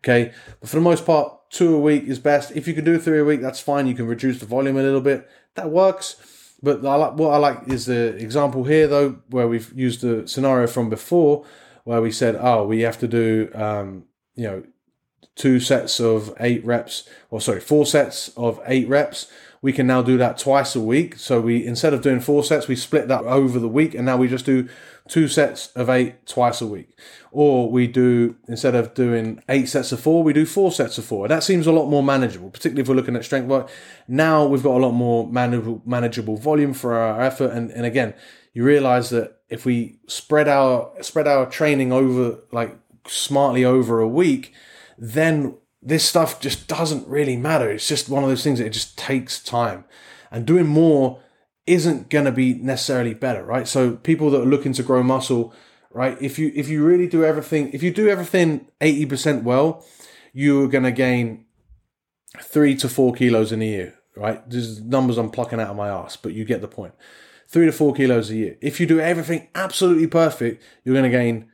okay? 0.00 0.32
But 0.60 0.68
for 0.68 0.76
the 0.76 0.82
most 0.82 1.06
part 1.06 1.50
two 1.50 1.74
a 1.74 1.78
week 1.78 2.04
is 2.04 2.18
best. 2.18 2.52
If 2.52 2.66
you 2.66 2.74
can 2.74 2.84
do 2.84 2.98
three 2.98 3.20
a 3.20 3.24
week 3.24 3.40
that's 3.40 3.60
fine. 3.60 3.86
You 3.86 3.94
can 3.94 4.06
reduce 4.06 4.40
the 4.40 4.46
volume 4.46 4.76
a 4.76 4.82
little 4.82 5.00
bit. 5.00 5.28
That 5.54 5.70
works. 5.70 6.16
But 6.62 6.84
I 6.84 6.94
like, 6.96 7.14
what 7.14 7.32
I 7.32 7.38
like 7.38 7.68
is 7.68 7.86
the 7.86 8.14
example 8.16 8.64
here 8.64 8.86
though 8.86 9.18
where 9.30 9.48
we've 9.48 9.72
used 9.74 10.02
the 10.02 10.26
scenario 10.28 10.66
from 10.66 10.90
before 10.90 11.46
where 11.90 12.02
we 12.02 12.12
said 12.12 12.34
oh 12.40 12.64
we 12.64 12.80
have 12.80 12.98
to 12.98 13.08
do 13.08 13.50
um, 13.54 14.04
you 14.34 14.44
know 14.44 14.62
two 15.40 15.58
sets 15.58 16.00
of 16.00 16.34
eight 16.38 16.62
reps, 16.64 17.08
or 17.30 17.40
sorry, 17.40 17.60
four 17.60 17.86
sets 17.86 18.28
of 18.36 18.60
eight 18.66 18.86
reps. 18.88 19.30
We 19.62 19.72
can 19.72 19.86
now 19.86 20.00
do 20.02 20.16
that 20.16 20.38
twice 20.38 20.74
a 20.74 20.80
week. 20.80 21.16
So 21.16 21.40
we 21.40 21.66
instead 21.66 21.94
of 21.94 22.02
doing 22.02 22.20
four 22.20 22.44
sets, 22.44 22.68
we 22.68 22.76
split 22.76 23.08
that 23.08 23.24
over 23.24 23.58
the 23.58 23.68
week, 23.68 23.94
and 23.94 24.04
now 24.04 24.16
we 24.16 24.28
just 24.28 24.44
do 24.44 24.68
two 25.08 25.28
sets 25.28 25.68
of 25.68 25.88
eight 25.88 26.26
twice 26.26 26.60
a 26.60 26.66
week. 26.66 26.98
Or 27.32 27.70
we 27.70 27.86
do 27.86 28.36
instead 28.48 28.74
of 28.74 28.94
doing 28.94 29.42
eight 29.48 29.68
sets 29.68 29.92
of 29.92 30.00
four, 30.00 30.22
we 30.22 30.32
do 30.32 30.44
four 30.44 30.72
sets 30.72 30.98
of 30.98 31.04
four. 31.04 31.26
That 31.28 31.42
seems 31.42 31.66
a 31.66 31.72
lot 31.72 31.88
more 31.88 32.02
manageable, 32.02 32.50
particularly 32.50 32.82
if 32.82 32.88
we're 32.88 32.94
looking 32.94 33.16
at 33.16 33.24
strength 33.24 33.48
work. 33.48 33.70
Now 34.08 34.46
we've 34.46 34.62
got 34.62 34.76
a 34.76 34.84
lot 34.84 34.92
more 34.92 35.26
manageable 35.26 35.82
manageable 35.84 36.36
volume 36.36 36.74
for 36.74 36.94
our 36.94 37.20
effort. 37.22 37.52
And, 37.52 37.70
and 37.70 37.86
again, 37.86 38.14
you 38.52 38.64
realize 38.64 39.10
that 39.10 39.40
if 39.48 39.64
we 39.64 39.98
spread 40.06 40.48
our 40.48 40.92
spread 41.02 41.28
our 41.28 41.48
training 41.48 41.92
over 41.92 42.40
like 42.52 42.76
smartly 43.06 43.64
over 43.64 44.00
a 44.00 44.08
week, 44.08 44.52
then 44.98 45.56
this 45.82 46.04
stuff 46.04 46.40
just 46.40 46.68
doesn't 46.68 47.06
really 47.08 47.36
matter. 47.36 47.70
It's 47.70 47.88
just 47.88 48.08
one 48.08 48.22
of 48.22 48.28
those 48.28 48.44
things 48.44 48.58
that 48.58 48.66
it 48.66 48.72
just 48.72 48.98
takes 48.98 49.42
time. 49.42 49.84
And 50.30 50.46
doing 50.46 50.66
more 50.66 51.20
isn't 51.66 52.10
going 52.10 52.24
to 52.24 52.32
be 52.32 52.54
necessarily 52.54 53.14
better, 53.14 53.44
right? 53.44 53.66
So 53.66 53.92
people 53.92 54.30
that 54.30 54.42
are 54.42 54.46
looking 54.46 54.72
to 54.74 54.82
grow 54.82 55.02
muscle, 55.02 55.54
right? 55.90 56.16
If 56.20 56.38
you 56.38 56.52
if 56.54 56.68
you 56.68 56.84
really 56.84 57.06
do 57.06 57.24
everything, 57.24 57.70
if 57.72 57.82
you 57.82 57.90
do 57.92 58.08
everything 58.08 58.68
80% 58.80 59.42
well, 59.42 59.84
you're 60.32 60.68
going 60.68 60.84
to 60.84 60.92
gain 60.92 61.46
3 62.40 62.76
to 62.76 62.88
4 62.88 63.14
kilos 63.14 63.52
in 63.52 63.62
a 63.62 63.66
year, 63.66 63.94
right? 64.16 64.48
These 64.48 64.80
numbers 64.82 65.18
I'm 65.18 65.30
plucking 65.30 65.60
out 65.60 65.70
of 65.70 65.76
my 65.76 65.88
ass, 65.88 66.16
but 66.16 66.32
you 66.32 66.44
get 66.44 66.60
the 66.60 66.68
point. 66.68 66.94
3 67.50 67.66
to 67.66 67.72
4 67.72 67.94
kilos 67.94 68.30
a 68.30 68.36
year. 68.36 68.56
If 68.60 68.80
you 68.80 68.86
do 68.86 69.00
everything 69.00 69.48
absolutely 69.54 70.06
perfect, 70.06 70.62
you're 70.84 70.94
going 70.94 71.10
to 71.10 71.16
gain 71.16 71.50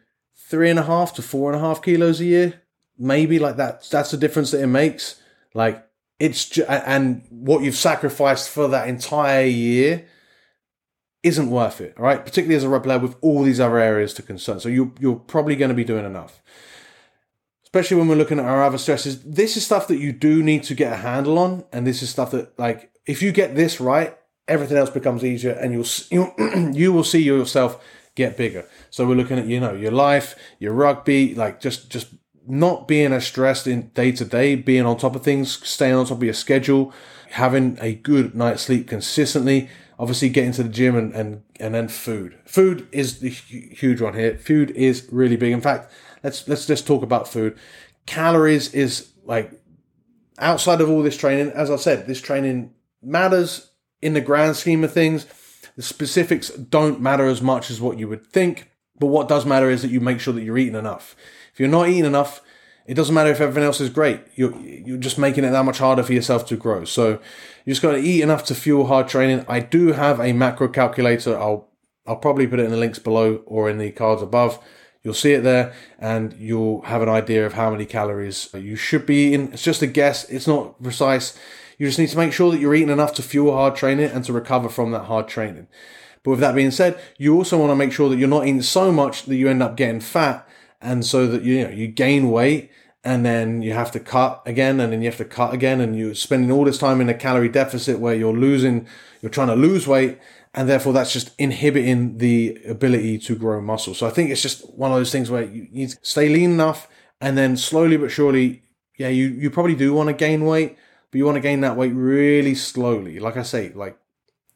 three 0.49 0.71
and 0.71 0.79
a 0.79 0.85
half 0.85 1.15
to 1.15 1.23
four 1.23 1.53
and 1.53 1.61
a 1.61 1.65
half 1.65 1.83
kilos 1.83 2.21
a 2.21 2.25
year. 2.25 2.63
Maybe 2.99 3.39
like 3.39 3.57
that 3.57 3.87
that's 3.91 4.11
the 4.11 4.17
difference 4.17 4.53
that 4.53 4.63
it 4.63 4.69
makes. 4.69 5.21
Like 5.55 5.87
it's 6.19 6.49
ju- 6.49 6.65
and 6.65 7.27
what 7.31 7.63
you've 7.63 7.77
sacrificed 7.77 8.49
for 8.49 8.69
that 8.69 8.89
entire 8.89 9.45
year 9.45 10.07
isn't 11.23 11.51
worth 11.51 11.81
it 11.81 11.95
right? 11.99 12.25
Particularly 12.25 12.55
as 12.55 12.65
a 12.65 12.69
rep 12.69 12.85
player 12.85 12.99
with 12.99 13.17
all 13.21 13.43
these 13.43 13.61
other 13.61 13.79
areas 13.79 14.15
to 14.15 14.23
concern. 14.23 14.61
So 14.61 14.69
you 14.69 14.95
you're 15.01 15.17
probably 15.17 15.57
going 15.57 15.71
to 15.71 15.75
be 15.75 15.85
doing 15.85 16.07
enough. 16.07 16.43
Especially 17.65 17.97
when 17.97 18.09
we're 18.09 18.15
looking 18.15 18.39
at 18.39 18.47
our 18.47 18.63
other 18.63 18.79
stresses 18.79 19.23
this 19.23 19.57
is 19.57 19.67
stuff 19.67 19.89
that 19.89 19.99
you 19.99 20.13
do 20.13 20.43
need 20.43 20.63
to 20.65 20.75
get 20.75 20.93
a 20.93 20.97
handle 20.97 21.39
on. 21.39 21.65
And 21.73 21.87
this 21.87 22.03
is 22.03 22.11
stuff 22.11 22.31
that 22.31 22.59
like 22.59 22.93
if 23.05 23.21
you 23.21 23.33
get 23.33 23.57
this 23.57 23.81
right 23.81 24.17
everything 24.49 24.77
else 24.77 24.91
becomes 24.91 25.25
easier 25.25 25.53
and 25.53 25.73
you'll 25.73 25.87
you, 26.11 26.73
you 26.73 26.93
will 26.93 27.05
see 27.05 27.23
yourself 27.23 27.83
get 28.17 28.37
bigger. 28.37 28.67
So 28.91 29.07
we're 29.07 29.15
looking 29.15 29.39
at, 29.39 29.47
you 29.47 29.61
know, 29.61 29.75
your 29.75 29.93
life, 29.93 30.35
your 30.59 30.73
rugby, 30.73 31.35
like 31.35 31.61
just, 31.61 31.91
just 31.91 32.09
not 32.47 32.89
being 32.89 33.13
as 33.13 33.27
stressed 33.27 33.67
in 33.67 33.89
day 33.89 34.11
to 34.13 34.25
day, 34.25 34.57
being 34.57 34.87
on 34.87 34.97
top 34.97 35.15
of 35.15 35.23
things, 35.23 35.67
staying 35.67 35.95
on 35.95 36.07
top 36.07 36.19
of 36.19 36.25
your 36.25 36.35
schedule, 36.35 36.93
having 37.31 37.79
a 37.81 37.95
good 37.95 38.35
night's 38.35 38.63
sleep 38.63 38.89
consistently, 38.89 39.69
obviously 39.99 40.29
getting 40.29 40.53
to 40.53 40.63
the 40.63 40.69
gym 40.69 40.97
and, 40.97 41.15
and, 41.15 41.43
and 41.61 41.75
then 41.75 41.89
food. 41.89 42.39
Food 42.47 42.89
is 42.91 43.21
the 43.21 43.29
huge 43.29 44.01
one 44.01 44.15
here. 44.15 44.39
Food 44.39 44.71
is 44.71 45.07
really 45.13 45.37
big. 45.37 45.53
In 45.53 45.61
fact, 45.61 45.93
let's, 46.23 46.49
let's 46.49 46.67
just 46.67 46.87
talk 46.87 47.03
about 47.03 47.29
food. 47.29 47.57
Calories 48.07 48.73
is 48.73 49.13
like 49.25 49.51
outside 50.39 50.81
of 50.81 50.89
all 50.89 51.03
this 51.03 51.17
training, 51.17 51.51
as 51.51 51.71
I 51.71 51.77
said, 51.77 52.07
this 52.07 52.21
training 52.21 52.73
matters 53.03 53.71
in 54.07 54.15
the 54.15 54.21
grand 54.21 54.57
scheme 54.57 54.85
of 54.85 54.93
things. 54.93 55.27
The 55.77 55.83
specifics 55.83 56.49
don't 56.51 57.01
matter 57.01 57.27
as 57.27 57.43
much 57.43 57.71
as 57.71 57.81
what 57.81 57.99
you 57.99 58.09
would 58.09 58.27
think, 58.27 58.71
but 58.99 59.09
what 59.09 59.29
does 59.29 59.45
matter 59.45 59.69
is 59.69 59.83
that 59.83 59.91
you 59.91 60.01
make 60.01 60.21
sure 60.21 60.33
that 60.33 60.43
you're 60.43 60.57
eating 60.57 60.77
enough. 60.77 61.17
If 61.53 61.61
you're 61.61 61.69
not 61.69 61.89
eating 61.89 62.07
enough, 62.07 62.41
it 62.87 62.95
doesn't 62.95 63.15
matter 63.15 63.31
if 63.31 63.41
everything 63.41 63.65
else 63.65 63.81
is 63.81 63.91
great. 63.91 64.21
You're 64.37 64.57
you're 64.61 64.97
just 64.97 65.19
making 65.19 65.45
it 65.45 65.51
that 65.51 65.65
much 65.65 65.79
harder 65.79 66.05
for 66.05 66.13
yourself 66.13 66.47
to 66.47 66.57
grow. 66.57 66.85
So 66.85 67.21
you 67.65 67.73
just 67.73 67.83
got 67.83 67.93
to 67.93 67.99
eat 67.99 68.23
enough 68.23 68.45
to 68.45 68.55
fuel 68.55 68.87
hard 68.87 69.09
training. 69.09 69.45
I 69.49 69.61
do 69.61 69.93
have 69.93 70.21
a 70.21 70.33
macro 70.33 70.69
calculator. 70.69 71.37
I'll 71.37 71.69
I'll 72.07 72.17
probably 72.17 72.47
put 72.47 72.61
it 72.61 72.65
in 72.65 72.71
the 72.71 72.77
links 72.77 73.01
below 73.01 73.43
or 73.45 73.69
in 73.69 73.79
the 73.79 73.91
cards 73.91 74.23
above. 74.23 74.63
You'll 75.03 75.15
see 75.15 75.33
it 75.33 75.43
there, 75.43 75.73
and 75.99 76.33
you'll 76.35 76.83
have 76.83 77.03
an 77.03 77.09
idea 77.09 77.47
of 77.47 77.53
how 77.53 77.71
many 77.71 77.87
calories 77.87 78.49
you 78.55 78.77
should 78.77 79.07
be 79.07 79.27
eating. 79.27 79.53
It's 79.53 79.63
just 79.63 79.83
a 79.83 79.87
guess. 79.87 80.29
It's 80.29 80.47
not 80.47 80.83
precise. 80.83 81.39
You 81.79 81.87
just 81.87 81.99
need 81.99 82.09
to 82.09 82.19
make 82.19 82.33
sure 82.33 82.51
that 82.51 82.61
you're 82.61 82.75
eating 82.75 82.91
enough 82.91 83.15
to 83.15 83.23
fuel 83.23 83.53
hard 83.53 83.77
training 83.77 84.11
and 84.11 84.25
to 84.25 84.33
recover 84.33 84.69
from 84.69 84.93
that 84.93 85.05
hard 85.05 85.29
training. 85.29 85.69
But 86.23 86.33
with 86.33 86.41
that 86.41 86.55
being 86.55 86.71
said, 86.71 86.99
you 87.19 87.35
also 87.37 87.59
want 87.59 87.71
to 87.71 87.77
make 87.77 87.93
sure 87.93 88.09
that 88.09 88.17
you're 88.17 88.29
not 88.29 88.47
eating 88.47 88.63
so 88.63 88.91
much 88.91 89.25
that 89.25 89.37
you 89.37 89.49
end 89.49 89.63
up 89.63 89.77
getting 89.77 90.01
fat 90.01 90.49
and 90.81 91.05
so 91.05 91.27
that 91.27 91.43
you 91.43 91.63
know 91.63 91.71
you 91.71 91.89
gain 91.89 92.31
weight 92.31 92.71
and 93.05 93.25
then 93.25 93.63
you 93.63 93.73
have 93.73 93.93
to 93.93 94.01
cut 94.01 94.43
again 94.45 94.81
and 94.81 94.93
then 94.93 95.01
you 95.01 95.07
have 95.09 95.17
to 95.17 95.25
cut 95.25 95.55
again 95.55 95.81
and 95.81 95.97
you're 95.97 96.15
spending 96.15 96.51
all 96.51 96.65
this 96.65 96.79
time 96.79 97.01
in 97.01 97.09
a 97.09 97.15
calorie 97.15 97.49
deficit 97.49 98.01
where 98.01 98.15
you're 98.15 98.37
losing 98.37 98.87
you're 99.23 99.31
trying 99.31 99.49
to 99.49 99.55
lose 99.55 99.87
weight 99.87 100.19
and 100.53 100.69
therefore 100.69 100.93
that's 100.93 101.13
just 101.13 101.31
inhibiting 101.39 102.19
the 102.19 102.59
ability 102.69 103.19
to 103.19 103.37
grow 103.37 103.61
muscle 103.61 103.95
so 103.95 104.07
i 104.07 104.11
think 104.11 104.31
it's 104.31 104.43
just 104.43 104.69
one 104.75 104.91
of 104.91 104.99
those 104.99 105.13
things 105.13 105.31
where 105.31 105.45
you 105.45 105.69
need 105.71 105.91
to 105.91 105.99
stay 106.03 106.29
lean 106.29 106.51
enough 106.51 106.89
and 107.21 107.39
then 107.39 107.57
slowly 107.57 107.97
but 107.97 108.11
surely 108.11 108.63
yeah 108.99 109.09
you, 109.09 109.29
you 109.29 109.51
probably 109.51 109.75
do 109.75 109.95
want 109.95 110.09
to 110.09 110.13
gain 110.13 110.45
weight 110.45 110.77
but 111.11 111.19
you 111.19 111.25
want 111.25 111.37
to 111.37 111.41
gain 111.41 111.61
that 111.61 111.77
weight 111.77 111.93
really 111.93 112.55
slowly 112.55 113.19
like 113.19 113.37
i 113.37 113.43
say 113.43 113.73
like 113.75 113.99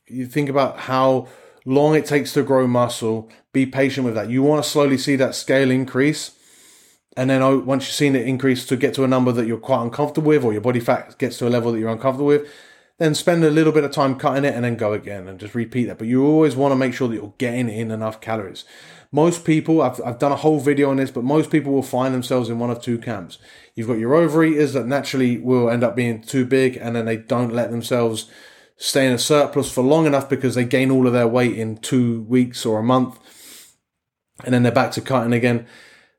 you 0.06 0.26
think 0.26 0.48
about 0.48 0.78
how 0.80 1.28
long 1.64 1.94
it 1.94 2.06
takes 2.06 2.32
to 2.34 2.42
grow 2.42 2.66
muscle. 2.66 3.30
Be 3.52 3.66
patient 3.66 4.04
with 4.04 4.14
that. 4.14 4.30
You 4.30 4.42
want 4.42 4.62
to 4.62 4.68
slowly 4.68 4.98
see 4.98 5.16
that 5.16 5.34
scale 5.34 5.70
increase. 5.70 6.32
And 7.16 7.28
then 7.30 7.66
once 7.66 7.86
you've 7.86 7.94
seen 7.94 8.16
it 8.16 8.26
increase 8.26 8.64
to 8.66 8.76
get 8.76 8.94
to 8.94 9.04
a 9.04 9.08
number 9.08 9.32
that 9.32 9.46
you're 9.46 9.58
quite 9.58 9.82
uncomfortable 9.82 10.28
with, 10.28 10.44
or 10.44 10.52
your 10.52 10.60
body 10.60 10.80
fat 10.80 11.18
gets 11.18 11.38
to 11.38 11.48
a 11.48 11.50
level 11.50 11.72
that 11.72 11.78
you're 11.78 11.90
uncomfortable 11.90 12.26
with, 12.26 12.48
then 13.00 13.14
spend 13.14 13.42
a 13.42 13.50
little 13.50 13.72
bit 13.72 13.82
of 13.82 13.90
time 13.90 14.14
cutting 14.14 14.44
it 14.44 14.54
and 14.54 14.62
then 14.62 14.76
go 14.76 14.92
again 14.92 15.26
and 15.26 15.40
just 15.40 15.54
repeat 15.54 15.86
that. 15.86 15.96
But 15.96 16.06
you 16.06 16.22
always 16.22 16.54
want 16.54 16.72
to 16.72 16.76
make 16.76 16.92
sure 16.92 17.08
that 17.08 17.14
you're 17.14 17.32
getting 17.38 17.70
in 17.70 17.90
enough 17.90 18.20
calories. 18.20 18.66
Most 19.10 19.46
people, 19.46 19.80
I've, 19.80 19.98
I've 20.04 20.18
done 20.18 20.32
a 20.32 20.36
whole 20.36 20.60
video 20.60 20.90
on 20.90 20.98
this, 20.98 21.10
but 21.10 21.24
most 21.24 21.50
people 21.50 21.72
will 21.72 21.82
find 21.82 22.14
themselves 22.14 22.50
in 22.50 22.58
one 22.58 22.70
of 22.70 22.82
two 22.82 22.98
camps. 22.98 23.38
You've 23.74 23.88
got 23.88 23.98
your 23.98 24.12
overeaters 24.12 24.74
that 24.74 24.86
naturally 24.86 25.38
will 25.38 25.70
end 25.70 25.82
up 25.82 25.96
being 25.96 26.20
too 26.20 26.44
big 26.44 26.76
and 26.76 26.94
then 26.94 27.06
they 27.06 27.16
don't 27.16 27.54
let 27.54 27.70
themselves 27.70 28.30
stay 28.76 29.06
in 29.06 29.14
a 29.14 29.18
surplus 29.18 29.72
for 29.72 29.82
long 29.82 30.04
enough 30.04 30.28
because 30.28 30.54
they 30.54 30.64
gain 30.64 30.90
all 30.90 31.06
of 31.06 31.14
their 31.14 31.26
weight 31.26 31.58
in 31.58 31.78
two 31.78 32.22
weeks 32.24 32.66
or 32.66 32.78
a 32.78 32.82
month 32.82 33.18
and 34.44 34.52
then 34.52 34.62
they're 34.62 34.72
back 34.72 34.92
to 34.92 35.00
cutting 35.00 35.32
again. 35.32 35.66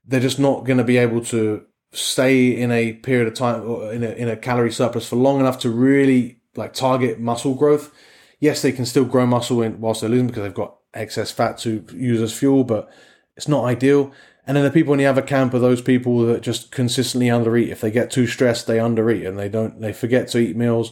They're 0.04 0.20
just 0.20 0.40
not 0.40 0.66
going 0.66 0.80
to 0.80 0.84
be 0.84 0.98
able 0.98 1.24
to 1.26 1.64
stay 1.94 2.50
in 2.50 2.72
a 2.72 2.94
period 2.94 3.28
of 3.28 3.36
time 3.36 3.70
or 3.70 3.94
in 3.94 4.04
a, 4.04 4.10
in 4.14 4.28
a 4.28 4.36
calorie 4.36 4.72
surplus 4.72 5.08
for 5.08 5.16
long 5.16 5.40
enough 5.40 5.60
to 5.60 5.70
really 5.70 6.41
like 6.56 6.74
target 6.74 7.20
muscle 7.20 7.56
growth. 7.56 7.94
Yes, 8.40 8.62
they 8.62 8.72
can 8.72 8.86
still 8.86 9.06
grow 9.06 9.26
muscle 9.26 9.62
in, 9.62 9.80
whilst 9.80 10.02
they're 10.02 10.10
losing 10.10 10.28
because 10.28 10.44
they've 10.44 10.54
got 10.54 10.78
excess 10.94 11.32
fat 11.32 11.58
to 11.60 11.86
use 11.94 12.22
as 12.22 12.38
fuel, 12.38 12.64
but 12.64 12.92
it's 13.38 13.48
not 13.48 13.66
ideal. 13.66 14.12
And 14.48 14.58
then 14.58 14.64
the 14.64 14.72
people 14.72 14.94
in 14.94 15.00
the 15.00 15.06
other 15.06 15.22
camp 15.22 15.54
are 15.54 15.60
those 15.60 15.82
people 15.82 16.26
that 16.26 16.42
just 16.42 16.72
consistently 16.72 17.28
undereat. 17.28 17.70
If 17.70 17.82
they 17.82 17.92
get 17.92 18.10
too 18.10 18.26
stressed, 18.26 18.68
they 18.68 18.78
undereat 18.78 19.28
and 19.28 19.38
they 19.38 19.50
don't, 19.50 19.80
they 19.80 19.94
forget 19.94 20.28
to 20.30 20.40
eat 20.40 20.56
meals 20.56 20.92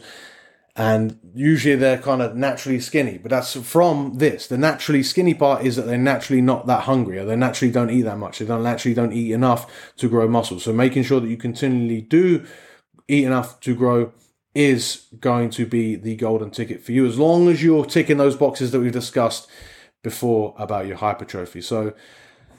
and 0.79 1.19
usually 1.35 1.75
they're 1.75 1.97
kind 1.97 2.21
of 2.21 2.37
naturally 2.37 2.79
skinny. 2.79 3.17
But 3.17 3.31
that's 3.31 3.53
from 3.55 4.13
this. 4.15 4.47
The 4.47 4.57
naturally 4.57 5.03
skinny 5.03 5.33
part 5.33 5.65
is 5.65 5.75
that 5.75 5.83
they're 5.83 5.97
naturally 5.97 6.41
not 6.41 6.67
that 6.67 6.83
hungry, 6.83 7.19
or 7.19 7.25
they 7.25 7.35
naturally 7.35 7.71
don't 7.71 7.89
eat 7.89 8.03
that 8.03 8.17
much. 8.17 8.39
They 8.39 8.45
don't 8.45 8.63
naturally 8.63 8.95
don't 8.95 9.11
eat 9.11 9.33
enough 9.33 9.93
to 9.97 10.07
grow 10.07 10.29
muscle. 10.29 10.57
So 10.57 10.71
making 10.71 11.03
sure 11.03 11.19
that 11.19 11.27
you 11.27 11.35
continually 11.35 11.99
do 11.99 12.45
eat 13.09 13.25
enough 13.25 13.59
to 13.59 13.75
grow 13.75 14.13
is 14.55 15.07
going 15.19 15.49
to 15.51 15.65
be 15.65 15.95
the 15.95 16.15
golden 16.15 16.49
ticket 16.49 16.83
for 16.83 16.91
you, 16.91 17.05
as 17.05 17.19
long 17.19 17.47
as 17.49 17.63
you're 17.63 17.85
ticking 17.85 18.17
those 18.17 18.35
boxes 18.35 18.71
that 18.71 18.79
we've 18.79 18.91
discussed 18.91 19.49
before 20.03 20.55
about 20.57 20.87
your 20.87 20.97
hypertrophy. 20.97 21.61
So 21.61 21.93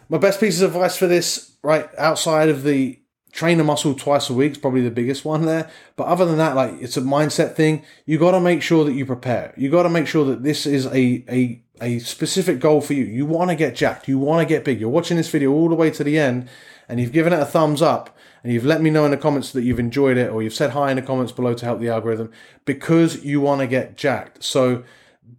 my 0.09 0.19
best 0.19 0.41
piece 0.41 0.61
of 0.61 0.75
advice 0.75 0.97
for 0.97 1.07
this, 1.07 1.57
right 1.63 1.89
outside 1.99 2.49
of 2.49 2.63
the 2.63 3.01
train 3.33 3.61
a 3.61 3.65
muscle 3.65 3.95
twice 3.95 4.29
a 4.29 4.35
week 4.35 4.53
is 4.53 4.59
probably 4.59 4.81
the 4.83 4.91
biggest 4.91 5.25
one 5.25 5.47
there. 5.47 5.71
But 5.97 6.07
other 6.07 6.25
than 6.25 6.39
that, 6.39 6.57
like 6.57 6.75
it's 6.81 6.97
a 6.97 7.03
mindset 7.03 7.55
thing. 7.55 7.85
You 8.05 8.19
got 8.19 8.33
to 8.33 8.41
make 8.41 8.63
sure 8.63 8.85
that 8.85 8.93
you 8.93 9.07
prepare. 9.07 9.55
You 9.57 9.71
got 9.71 9.85
to 9.85 9.89
make 9.89 10.07
sure 10.07 10.25
that 10.27 10.43
this 10.43 10.67
is 10.67 10.87
a, 10.87 11.25
a, 11.29 11.63
a 11.81 11.99
specific 12.01 12.61
goal 12.61 12.81
for 12.81 12.95
you. 12.95 13.05
You 13.05 13.27
want 13.27 13.51
to 13.51 13.57
get 13.57 13.75
jacked. 13.77 14.09
You 14.09 14.19
want 14.19 14.47
to 14.47 14.53
get 14.53 14.65
big. 14.65 14.81
You're 14.81 14.91
watching 14.91 15.17
this 15.17 15.31
video 15.31 15.53
all 15.53 15.69
the 15.69 15.75
way 15.75 15.91
to 15.91 16.05
the 16.05 16.19
end 16.19 16.49
and 16.89 16.99
you've 16.99 17.13
given 17.13 17.33
it 17.33 17.41
a 17.41 17.47
thumbs 17.47 17.83
up 17.83 18.17
and 18.43 18.53
you've 18.53 18.65
let 18.65 18.81
me 18.81 18.91
know 18.91 19.05
in 19.05 19.11
the 19.11 19.17
comments 19.17 19.53
that 19.53 19.63
you've 19.63 19.79
enjoyed 19.79 20.17
it 20.17 20.31
or 20.31 20.43
you've 20.43 20.55
said 20.55 20.71
hi 20.71 20.91
in 20.91 20.97
the 20.97 21.03
comments 21.03 21.33
below 21.33 21.55
to 21.55 21.65
help 21.65 21.81
the 21.81 21.89
algorithm 21.89 22.31
because 22.65 23.25
you 23.25 23.41
want 23.41 23.61
to 23.61 23.67
get 23.67 23.97
jacked. 23.97 24.43
So 24.43 24.85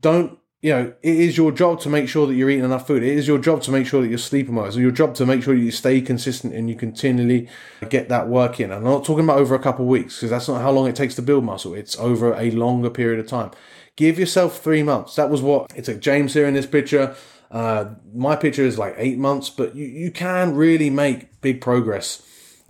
don't 0.02 0.38
you 0.62 0.72
know, 0.72 0.94
it 1.02 1.16
is 1.16 1.38
your 1.38 1.52
job 1.52 1.80
to 1.82 1.90
make 1.90 2.08
sure 2.08 2.28
that 2.28 2.36
you're 2.36 2.50
eating 2.50 2.64
enough 2.64 2.86
food. 2.86 3.02
It 3.02 3.18
is 3.18 3.28
your 3.28 3.40
job 3.40 3.64
to 3.64 3.72
make 3.72 3.88
sure 3.88 4.02
that 4.02 4.10
you're 4.10 4.20
sleeping 4.20 4.54
well. 4.54 4.68
It's 4.68 4.76
your 4.76 4.92
job 4.92 5.16
to 5.16 5.26
make 5.26 5.42
sure 5.42 5.56
you 5.56 5.72
stay 5.72 6.02
consistent 6.02 6.54
and 6.54 6.70
you 6.70 6.76
continually 6.76 7.50
get 7.90 8.10
that 8.10 8.28
work 8.28 8.60
in. 8.60 8.72
I'm 8.72 8.84
not 8.84 9.04
talking 9.04 9.24
about 9.24 9.40
over 9.40 9.56
a 9.56 9.60
couple 9.60 9.86
of 9.86 9.90
weeks 9.90 10.18
because 10.18 10.30
that's 10.30 10.48
not 10.48 10.62
how 10.62 10.70
long 10.70 10.88
it 10.88 10.96
takes 10.96 11.16
to 11.16 11.24
build 11.24 11.44
muscle. 11.44 11.74
It's 11.74 11.98
over 11.98 12.36
a 12.36 12.52
longer 12.52 12.92
period 12.92 13.20
of 13.20 13.26
time. 13.26 13.50
Give 13.96 14.20
yourself 14.20 14.60
three 14.60 14.84
months. 14.84 15.16
That 15.16 15.32
was 15.32 15.42
what 15.42 15.72
it 15.76 15.86
took 15.86 16.00
James 16.00 16.36
here 16.36 16.46
in 16.46 16.54
this 16.54 16.68
picture. 16.68 17.16
Uh, 17.50 17.96
my 18.14 18.36
picture 18.36 18.64
is 18.64 18.78
like 18.78 18.94
eight 18.98 19.18
months, 19.18 19.50
but 19.50 19.76
you, 19.76 19.86
you 19.86 20.12
can 20.12 20.56
really 20.56 20.92
make 20.92 21.42
big 21.42 21.60
progress. 21.60 22.22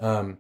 Um, 0.02 0.40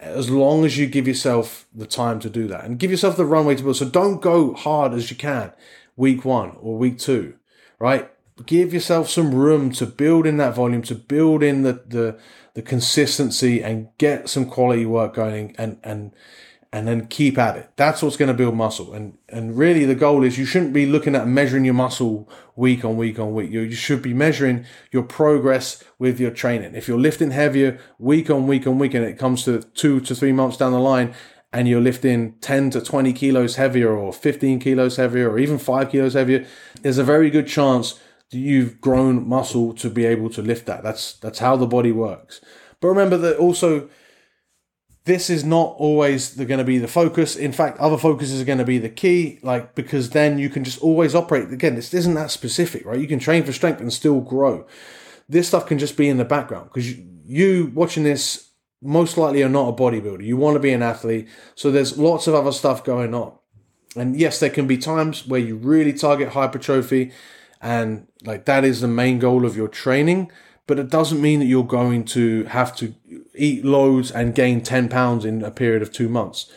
as 0.00 0.30
long 0.30 0.64
as 0.64 0.78
you 0.78 0.86
give 0.86 1.06
yourself 1.06 1.66
the 1.74 1.86
time 1.86 2.20
to 2.20 2.30
do 2.30 2.46
that 2.46 2.64
and 2.64 2.78
give 2.78 2.90
yourself 2.90 3.16
the 3.16 3.26
runway 3.26 3.54
to 3.54 3.62
build. 3.62 3.76
So 3.76 3.88
don't 3.88 4.22
go 4.22 4.54
hard 4.54 4.94
as 4.94 5.10
you 5.10 5.16
can 5.16 5.52
week 5.96 6.24
one 6.24 6.56
or 6.60 6.78
week 6.78 6.98
two, 6.98 7.34
right? 7.78 8.10
Give 8.46 8.72
yourself 8.72 9.10
some 9.10 9.34
room 9.34 9.70
to 9.72 9.84
build 9.84 10.26
in 10.26 10.38
that 10.38 10.54
volume, 10.54 10.80
to 10.82 10.94
build 10.94 11.42
in 11.42 11.62
the, 11.62 11.84
the, 11.86 12.18
the 12.54 12.62
consistency 12.62 13.62
and 13.62 13.88
get 13.98 14.30
some 14.30 14.46
quality 14.46 14.86
work 14.86 15.14
going 15.14 15.54
and, 15.58 15.78
and, 15.84 16.14
and 16.72 16.86
then 16.86 17.08
keep 17.08 17.36
at 17.36 17.56
it. 17.56 17.70
That's 17.76 18.02
what's 18.02 18.16
going 18.16 18.28
to 18.28 18.34
build 18.34 18.54
muscle. 18.54 18.92
And, 18.92 19.18
and 19.28 19.58
really 19.58 19.84
the 19.84 19.96
goal 19.96 20.22
is 20.22 20.38
you 20.38 20.44
shouldn't 20.44 20.72
be 20.72 20.86
looking 20.86 21.16
at 21.16 21.26
measuring 21.26 21.64
your 21.64 21.74
muscle 21.74 22.28
week 22.54 22.84
on 22.84 22.96
week 22.96 23.18
on 23.18 23.34
week. 23.34 23.50
You, 23.50 23.62
you 23.62 23.74
should 23.74 24.02
be 24.02 24.14
measuring 24.14 24.64
your 24.92 25.02
progress 25.02 25.82
with 25.98 26.20
your 26.20 26.30
training. 26.30 26.76
If 26.76 26.86
you're 26.86 26.98
lifting 26.98 27.32
heavier 27.32 27.80
week 27.98 28.30
on 28.30 28.46
week 28.46 28.68
on 28.68 28.78
week 28.78 28.94
and 28.94 29.04
it 29.04 29.18
comes 29.18 29.44
to 29.44 29.62
two 29.62 30.00
to 30.00 30.14
three 30.14 30.32
months 30.32 30.56
down 30.56 30.70
the 30.70 30.78
line 30.78 31.12
and 31.52 31.66
you're 31.66 31.80
lifting 31.80 32.34
10 32.40 32.70
to 32.70 32.80
20 32.80 33.12
kilos 33.12 33.56
heavier 33.56 33.92
or 33.92 34.12
15 34.12 34.60
kilos 34.60 34.96
heavier 34.96 35.28
or 35.28 35.38
even 35.38 35.58
5 35.58 35.90
kilos 35.90 36.14
heavier 36.14 36.46
there's 36.82 36.98
a 36.98 37.04
very 37.04 37.30
good 37.30 37.48
chance 37.48 37.98
that 38.30 38.38
you've 38.38 38.80
grown 38.80 39.28
muscle 39.28 39.72
to 39.74 39.90
be 39.90 40.04
able 40.04 40.30
to 40.30 40.42
lift 40.42 40.66
that 40.66 40.84
that's 40.84 41.14
that's 41.14 41.40
how 41.40 41.56
the 41.56 41.66
body 41.66 41.90
works 41.90 42.40
but 42.80 42.86
remember 42.86 43.16
that 43.16 43.36
also 43.36 43.88
this 45.04 45.30
is 45.30 45.44
not 45.44 45.74
always 45.78 46.34
going 46.34 46.58
to 46.58 46.64
be 46.64 46.78
the 46.78 46.88
focus 46.88 47.36
in 47.36 47.52
fact 47.52 47.78
other 47.78 47.98
focuses 47.98 48.40
are 48.40 48.44
going 48.44 48.58
to 48.58 48.64
be 48.64 48.78
the 48.78 48.88
key 48.88 49.38
like 49.42 49.74
because 49.74 50.10
then 50.10 50.38
you 50.38 50.48
can 50.48 50.62
just 50.62 50.80
always 50.82 51.14
operate 51.14 51.50
again 51.52 51.74
this 51.74 51.94
isn't 51.94 52.14
that 52.14 52.30
specific 52.30 52.84
right 52.84 53.00
you 53.00 53.08
can 53.08 53.18
train 53.18 53.42
for 53.42 53.52
strength 53.52 53.80
and 53.80 53.92
still 53.92 54.20
grow 54.20 54.66
this 55.28 55.48
stuff 55.48 55.66
can 55.66 55.78
just 55.78 55.96
be 55.96 56.08
in 56.08 56.18
the 56.18 56.24
background 56.24 56.68
because 56.68 56.90
you, 56.90 57.06
you 57.24 57.72
watching 57.74 58.02
this 58.02 58.50
most 58.82 59.16
likely 59.16 59.42
are 59.42 59.48
not 59.48 59.68
a 59.68 59.72
bodybuilder. 59.72 60.24
You 60.24 60.36
want 60.36 60.54
to 60.54 60.60
be 60.60 60.72
an 60.72 60.82
athlete. 60.82 61.28
So 61.54 61.70
there's 61.70 61.98
lots 61.98 62.26
of 62.26 62.34
other 62.34 62.52
stuff 62.52 62.82
going 62.84 63.14
on. 63.14 63.32
And 63.96 64.18
yes, 64.18 64.40
there 64.40 64.50
can 64.50 64.66
be 64.66 64.78
times 64.78 65.26
where 65.26 65.40
you 65.40 65.56
really 65.56 65.92
target 65.92 66.30
hypertrophy 66.30 67.12
and 67.60 68.06
like 68.24 68.46
that 68.46 68.64
is 68.64 68.80
the 68.80 68.88
main 68.88 69.18
goal 69.18 69.44
of 69.44 69.56
your 69.56 69.68
training, 69.68 70.32
but 70.66 70.78
it 70.78 70.88
doesn't 70.88 71.20
mean 71.20 71.40
that 71.40 71.46
you're 71.46 71.64
going 71.64 72.04
to 72.06 72.44
have 72.44 72.74
to 72.76 72.94
eat 73.34 73.64
loads 73.64 74.10
and 74.10 74.34
gain 74.34 74.62
10 74.62 74.88
pounds 74.88 75.24
in 75.24 75.42
a 75.42 75.50
period 75.50 75.82
of 75.82 75.92
two 75.92 76.08
months. 76.08 76.50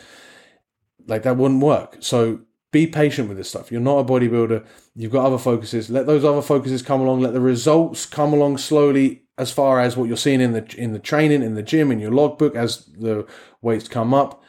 Like 1.06 1.22
that 1.22 1.36
wouldn't 1.36 1.62
work. 1.62 1.98
So 2.00 2.40
be 2.72 2.86
patient 2.86 3.28
with 3.28 3.36
this 3.36 3.48
stuff. 3.48 3.70
You're 3.70 3.80
not 3.80 3.98
a 3.98 4.04
bodybuilder. 4.04 4.66
You've 4.96 5.12
got 5.12 5.26
other 5.26 5.38
focuses. 5.38 5.90
Let 5.90 6.06
those 6.06 6.24
other 6.24 6.42
focuses 6.42 6.82
come 6.82 7.00
along. 7.00 7.20
Let 7.20 7.32
the 7.32 7.40
results 7.40 8.04
come 8.04 8.32
along 8.32 8.58
slowly 8.58 9.22
as 9.36 9.50
far 9.50 9.80
as 9.80 9.96
what 9.96 10.08
you're 10.08 10.16
seeing 10.16 10.40
in 10.40 10.52
the 10.52 10.74
in 10.76 10.92
the 10.92 10.98
training, 10.98 11.42
in 11.42 11.54
the 11.54 11.62
gym, 11.62 11.90
in 11.90 12.00
your 12.00 12.12
logbook 12.12 12.54
as 12.54 12.86
the 12.86 13.26
weights 13.62 13.88
come 13.88 14.14
up, 14.14 14.42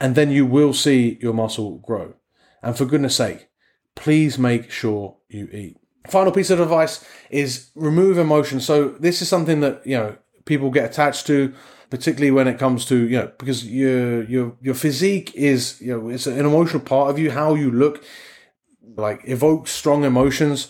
and 0.00 0.14
then 0.14 0.30
you 0.30 0.46
will 0.46 0.72
see 0.72 1.18
your 1.20 1.32
muscle 1.32 1.78
grow. 1.78 2.14
And 2.62 2.76
for 2.76 2.84
goodness 2.84 3.16
sake, 3.16 3.48
please 3.94 4.38
make 4.38 4.70
sure 4.70 5.16
you 5.28 5.48
eat. 5.52 5.76
Final 6.08 6.32
piece 6.32 6.50
of 6.50 6.60
advice 6.60 7.04
is 7.30 7.70
remove 7.74 8.18
emotion. 8.18 8.60
So 8.60 8.90
this 8.90 9.22
is 9.22 9.28
something 9.28 9.60
that 9.60 9.84
you 9.86 9.96
know 9.96 10.16
people 10.44 10.70
get 10.70 10.90
attached 10.90 11.26
to 11.26 11.54
particularly 11.90 12.30
when 12.30 12.48
it 12.48 12.58
comes 12.58 12.86
to 12.86 13.06
you 13.06 13.18
know 13.18 13.30
because 13.38 13.66
your 13.66 14.22
your 14.24 14.56
your 14.62 14.74
physique 14.74 15.30
is 15.34 15.78
you 15.80 15.92
know 15.92 16.08
it's 16.08 16.26
an 16.26 16.38
emotional 16.40 16.80
part 16.80 17.10
of 17.10 17.18
you 17.18 17.30
how 17.30 17.54
you 17.54 17.70
look 17.70 18.02
like 18.96 19.20
evokes 19.24 19.70
strong 19.70 20.04
emotions. 20.04 20.68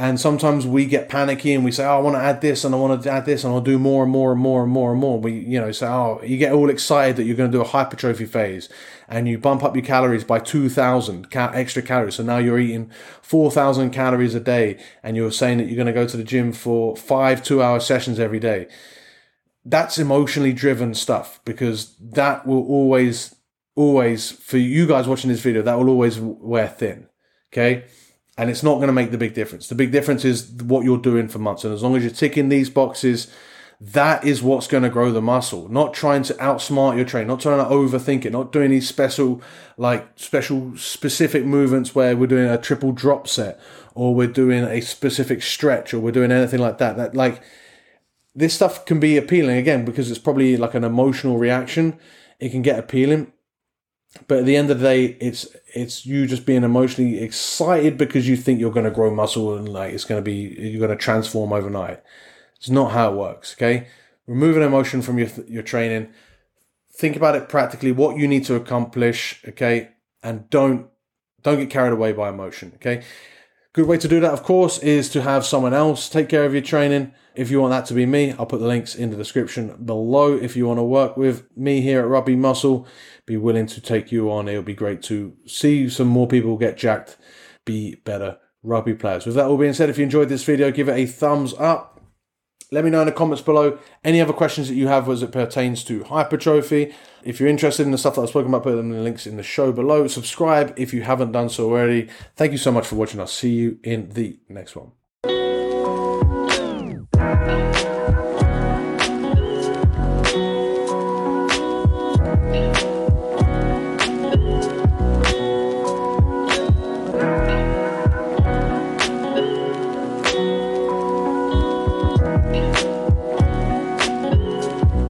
And 0.00 0.20
sometimes 0.20 0.64
we 0.64 0.86
get 0.86 1.08
panicky 1.08 1.52
and 1.52 1.64
we 1.64 1.72
say 1.72 1.84
oh, 1.84 1.96
I 1.96 2.00
want 2.00 2.14
to 2.14 2.20
add 2.20 2.40
this 2.40 2.64
and 2.64 2.72
I 2.72 2.78
want 2.78 3.02
to 3.02 3.10
add 3.10 3.26
this 3.26 3.42
and 3.42 3.52
I'll 3.52 3.60
do 3.60 3.80
more 3.80 4.04
and 4.04 4.12
more 4.12 4.30
and 4.30 4.40
more 4.40 4.62
and 4.62 4.70
more 4.70 4.92
and 4.92 5.00
more. 5.00 5.18
We 5.18 5.32
you 5.32 5.60
know 5.60 5.72
say 5.72 5.88
oh 5.88 6.20
you 6.22 6.36
get 6.36 6.52
all 6.52 6.70
excited 6.70 7.16
that 7.16 7.24
you're 7.24 7.34
going 7.34 7.50
to 7.50 7.56
do 7.56 7.62
a 7.62 7.66
hypertrophy 7.66 8.26
phase 8.26 8.68
and 9.08 9.26
you 9.26 9.38
bump 9.38 9.64
up 9.64 9.74
your 9.74 9.84
calories 9.84 10.22
by 10.22 10.38
2000 10.38 11.30
ca- 11.32 11.50
extra 11.52 11.82
calories. 11.82 12.14
So 12.14 12.22
now 12.22 12.38
you're 12.38 12.60
eating 12.60 12.92
4000 13.22 13.90
calories 13.90 14.36
a 14.36 14.40
day 14.40 14.78
and 15.02 15.16
you're 15.16 15.32
saying 15.32 15.58
that 15.58 15.64
you're 15.64 15.76
going 15.76 15.86
to 15.86 15.92
go 15.92 16.06
to 16.06 16.16
the 16.16 16.24
gym 16.24 16.52
for 16.52 16.96
5 16.96 17.42
2 17.42 17.60
hour 17.60 17.80
sessions 17.80 18.20
every 18.20 18.38
day 18.38 18.68
that's 19.64 19.98
emotionally 19.98 20.52
driven 20.52 20.94
stuff 20.94 21.40
because 21.44 21.94
that 22.00 22.46
will 22.46 22.66
always, 22.66 23.34
always, 23.74 24.30
for 24.30 24.58
you 24.58 24.86
guys 24.86 25.06
watching 25.06 25.30
this 25.30 25.40
video, 25.40 25.62
that 25.62 25.78
will 25.78 25.88
always 25.88 26.18
wear 26.18 26.68
thin. 26.68 27.08
Okay. 27.52 27.84
And 28.36 28.50
it's 28.50 28.62
not 28.62 28.76
going 28.76 28.86
to 28.86 28.92
make 28.92 29.10
the 29.10 29.18
big 29.18 29.34
difference. 29.34 29.68
The 29.68 29.74
big 29.74 29.90
difference 29.90 30.24
is 30.24 30.50
what 30.52 30.84
you're 30.84 30.98
doing 30.98 31.28
for 31.28 31.38
months. 31.40 31.64
And 31.64 31.74
as 31.74 31.82
long 31.82 31.96
as 31.96 32.04
you're 32.04 32.12
ticking 32.12 32.48
these 32.48 32.70
boxes, 32.70 33.32
that 33.80 34.24
is 34.24 34.42
what's 34.42 34.68
going 34.68 34.84
to 34.84 34.88
grow 34.88 35.10
the 35.10 35.20
muscle. 35.20 35.68
Not 35.68 35.92
trying 35.92 36.22
to 36.24 36.34
outsmart 36.34 36.96
your 36.96 37.04
train, 37.04 37.26
not 37.26 37.40
trying 37.40 37.58
to 37.58 37.70
overthink 37.70 38.24
it, 38.24 38.30
not 38.30 38.52
doing 38.52 38.70
these 38.70 38.88
special, 38.88 39.42
like 39.76 40.08
special 40.16 40.76
specific 40.76 41.44
movements 41.44 41.94
where 41.94 42.16
we're 42.16 42.26
doing 42.26 42.48
a 42.48 42.58
triple 42.58 42.92
drop 42.92 43.26
set 43.26 43.60
or 43.94 44.14
we're 44.14 44.28
doing 44.28 44.64
a 44.64 44.80
specific 44.80 45.42
stretch 45.42 45.92
or 45.92 45.98
we're 45.98 46.12
doing 46.12 46.30
anything 46.30 46.60
like 46.60 46.78
that. 46.78 46.96
That 46.96 47.14
like, 47.16 47.42
this 48.34 48.54
stuff 48.54 48.84
can 48.84 49.00
be 49.00 49.16
appealing 49.16 49.56
again 49.56 49.84
because 49.84 50.10
it's 50.10 50.20
probably 50.20 50.56
like 50.56 50.74
an 50.74 50.84
emotional 50.84 51.38
reaction. 51.38 51.98
It 52.38 52.50
can 52.50 52.62
get 52.62 52.78
appealing, 52.78 53.32
but 54.26 54.38
at 54.38 54.44
the 54.44 54.56
end 54.56 54.70
of 54.70 54.80
the 54.80 54.86
day, 54.86 55.16
it's 55.20 55.46
it's 55.74 56.06
you 56.06 56.26
just 56.26 56.46
being 56.46 56.62
emotionally 56.62 57.20
excited 57.20 57.98
because 57.98 58.28
you 58.28 58.36
think 58.36 58.60
you're 58.60 58.72
going 58.72 58.84
to 58.84 58.90
grow 58.90 59.12
muscle 59.12 59.56
and 59.56 59.68
like 59.68 59.92
it's 59.92 60.04
going 60.04 60.18
to 60.18 60.24
be 60.24 60.56
you're 60.58 60.86
going 60.86 60.96
to 60.96 61.02
transform 61.02 61.52
overnight. 61.52 62.02
It's 62.56 62.70
not 62.70 62.92
how 62.92 63.12
it 63.12 63.16
works. 63.16 63.54
Okay, 63.54 63.88
remove 64.26 64.56
an 64.56 64.62
emotion 64.62 65.02
from 65.02 65.18
your 65.18 65.28
your 65.46 65.62
training. 65.62 66.08
Think 66.92 67.16
about 67.16 67.36
it 67.36 67.48
practically, 67.48 67.92
what 67.92 68.16
you 68.16 68.28
need 68.28 68.44
to 68.46 68.54
accomplish. 68.54 69.42
Okay, 69.48 69.90
and 70.22 70.48
don't 70.50 70.88
don't 71.42 71.58
get 71.58 71.70
carried 71.70 71.92
away 71.92 72.12
by 72.12 72.28
emotion. 72.28 72.72
Okay 72.76 73.02
Good 73.78 73.86
way 73.86 73.98
to 73.98 74.08
do 74.08 74.18
that, 74.18 74.32
of 74.32 74.42
course, 74.42 74.80
is 74.80 75.08
to 75.10 75.22
have 75.22 75.46
someone 75.46 75.72
else 75.72 76.08
take 76.08 76.28
care 76.28 76.44
of 76.44 76.52
your 76.52 76.62
training. 76.62 77.12
If 77.36 77.48
you 77.48 77.60
want 77.60 77.70
that 77.70 77.86
to 77.86 77.94
be 77.94 78.06
me, 78.06 78.32
I'll 78.32 78.44
put 78.44 78.58
the 78.58 78.66
links 78.66 78.96
in 78.96 79.10
the 79.10 79.16
description 79.16 79.84
below. 79.84 80.36
If 80.36 80.56
you 80.56 80.66
want 80.66 80.80
to 80.80 80.82
work 80.82 81.16
with 81.16 81.46
me 81.56 81.80
here 81.80 82.00
at 82.00 82.08
Rugby 82.08 82.34
Muscle, 82.34 82.88
be 83.24 83.36
willing 83.36 83.66
to 83.66 83.80
take 83.80 84.10
you 84.10 84.32
on. 84.32 84.48
It'll 84.48 84.62
be 84.62 84.74
great 84.74 85.00
to 85.02 85.36
see 85.46 85.88
some 85.88 86.08
more 86.08 86.26
people 86.26 86.56
get 86.56 86.76
jacked, 86.76 87.18
be 87.64 87.94
better 88.04 88.38
rugby 88.64 88.94
players. 88.94 89.26
With 89.26 89.36
that 89.36 89.46
all 89.46 89.56
being 89.56 89.74
said, 89.74 89.88
if 89.88 89.96
you 89.96 90.02
enjoyed 90.02 90.28
this 90.28 90.42
video, 90.42 90.72
give 90.72 90.88
it 90.88 90.98
a 90.98 91.06
thumbs 91.06 91.54
up. 91.56 91.97
Let 92.70 92.84
me 92.84 92.90
know 92.90 93.00
in 93.00 93.06
the 93.06 93.12
comments 93.12 93.42
below 93.42 93.78
any 94.04 94.20
other 94.20 94.32
questions 94.32 94.68
that 94.68 94.74
you 94.74 94.88
have 94.88 95.08
as 95.08 95.22
it 95.22 95.32
pertains 95.32 95.82
to 95.84 96.04
hypertrophy. 96.04 96.94
If 97.24 97.40
you're 97.40 97.48
interested 97.48 97.84
in 97.84 97.92
the 97.92 97.98
stuff 97.98 98.16
that 98.16 98.22
I've 98.22 98.28
spoken 98.28 98.50
about, 98.50 98.64
put 98.64 98.76
them 98.76 98.90
in 98.90 98.98
the 98.98 99.02
links 99.02 99.26
in 99.26 99.36
the 99.36 99.42
show 99.42 99.72
below. 99.72 100.06
Subscribe 100.06 100.74
if 100.76 100.92
you 100.92 101.02
haven't 101.02 101.32
done 101.32 101.48
so 101.48 101.70
already. 101.70 102.08
Thank 102.36 102.52
you 102.52 102.58
so 102.58 102.70
much 102.70 102.86
for 102.86 102.96
watching. 102.96 103.20
I'll 103.20 103.26
see 103.26 103.54
you 103.54 103.78
in 103.82 104.10
the 104.10 104.38
next 104.48 104.76
one. 104.76 104.92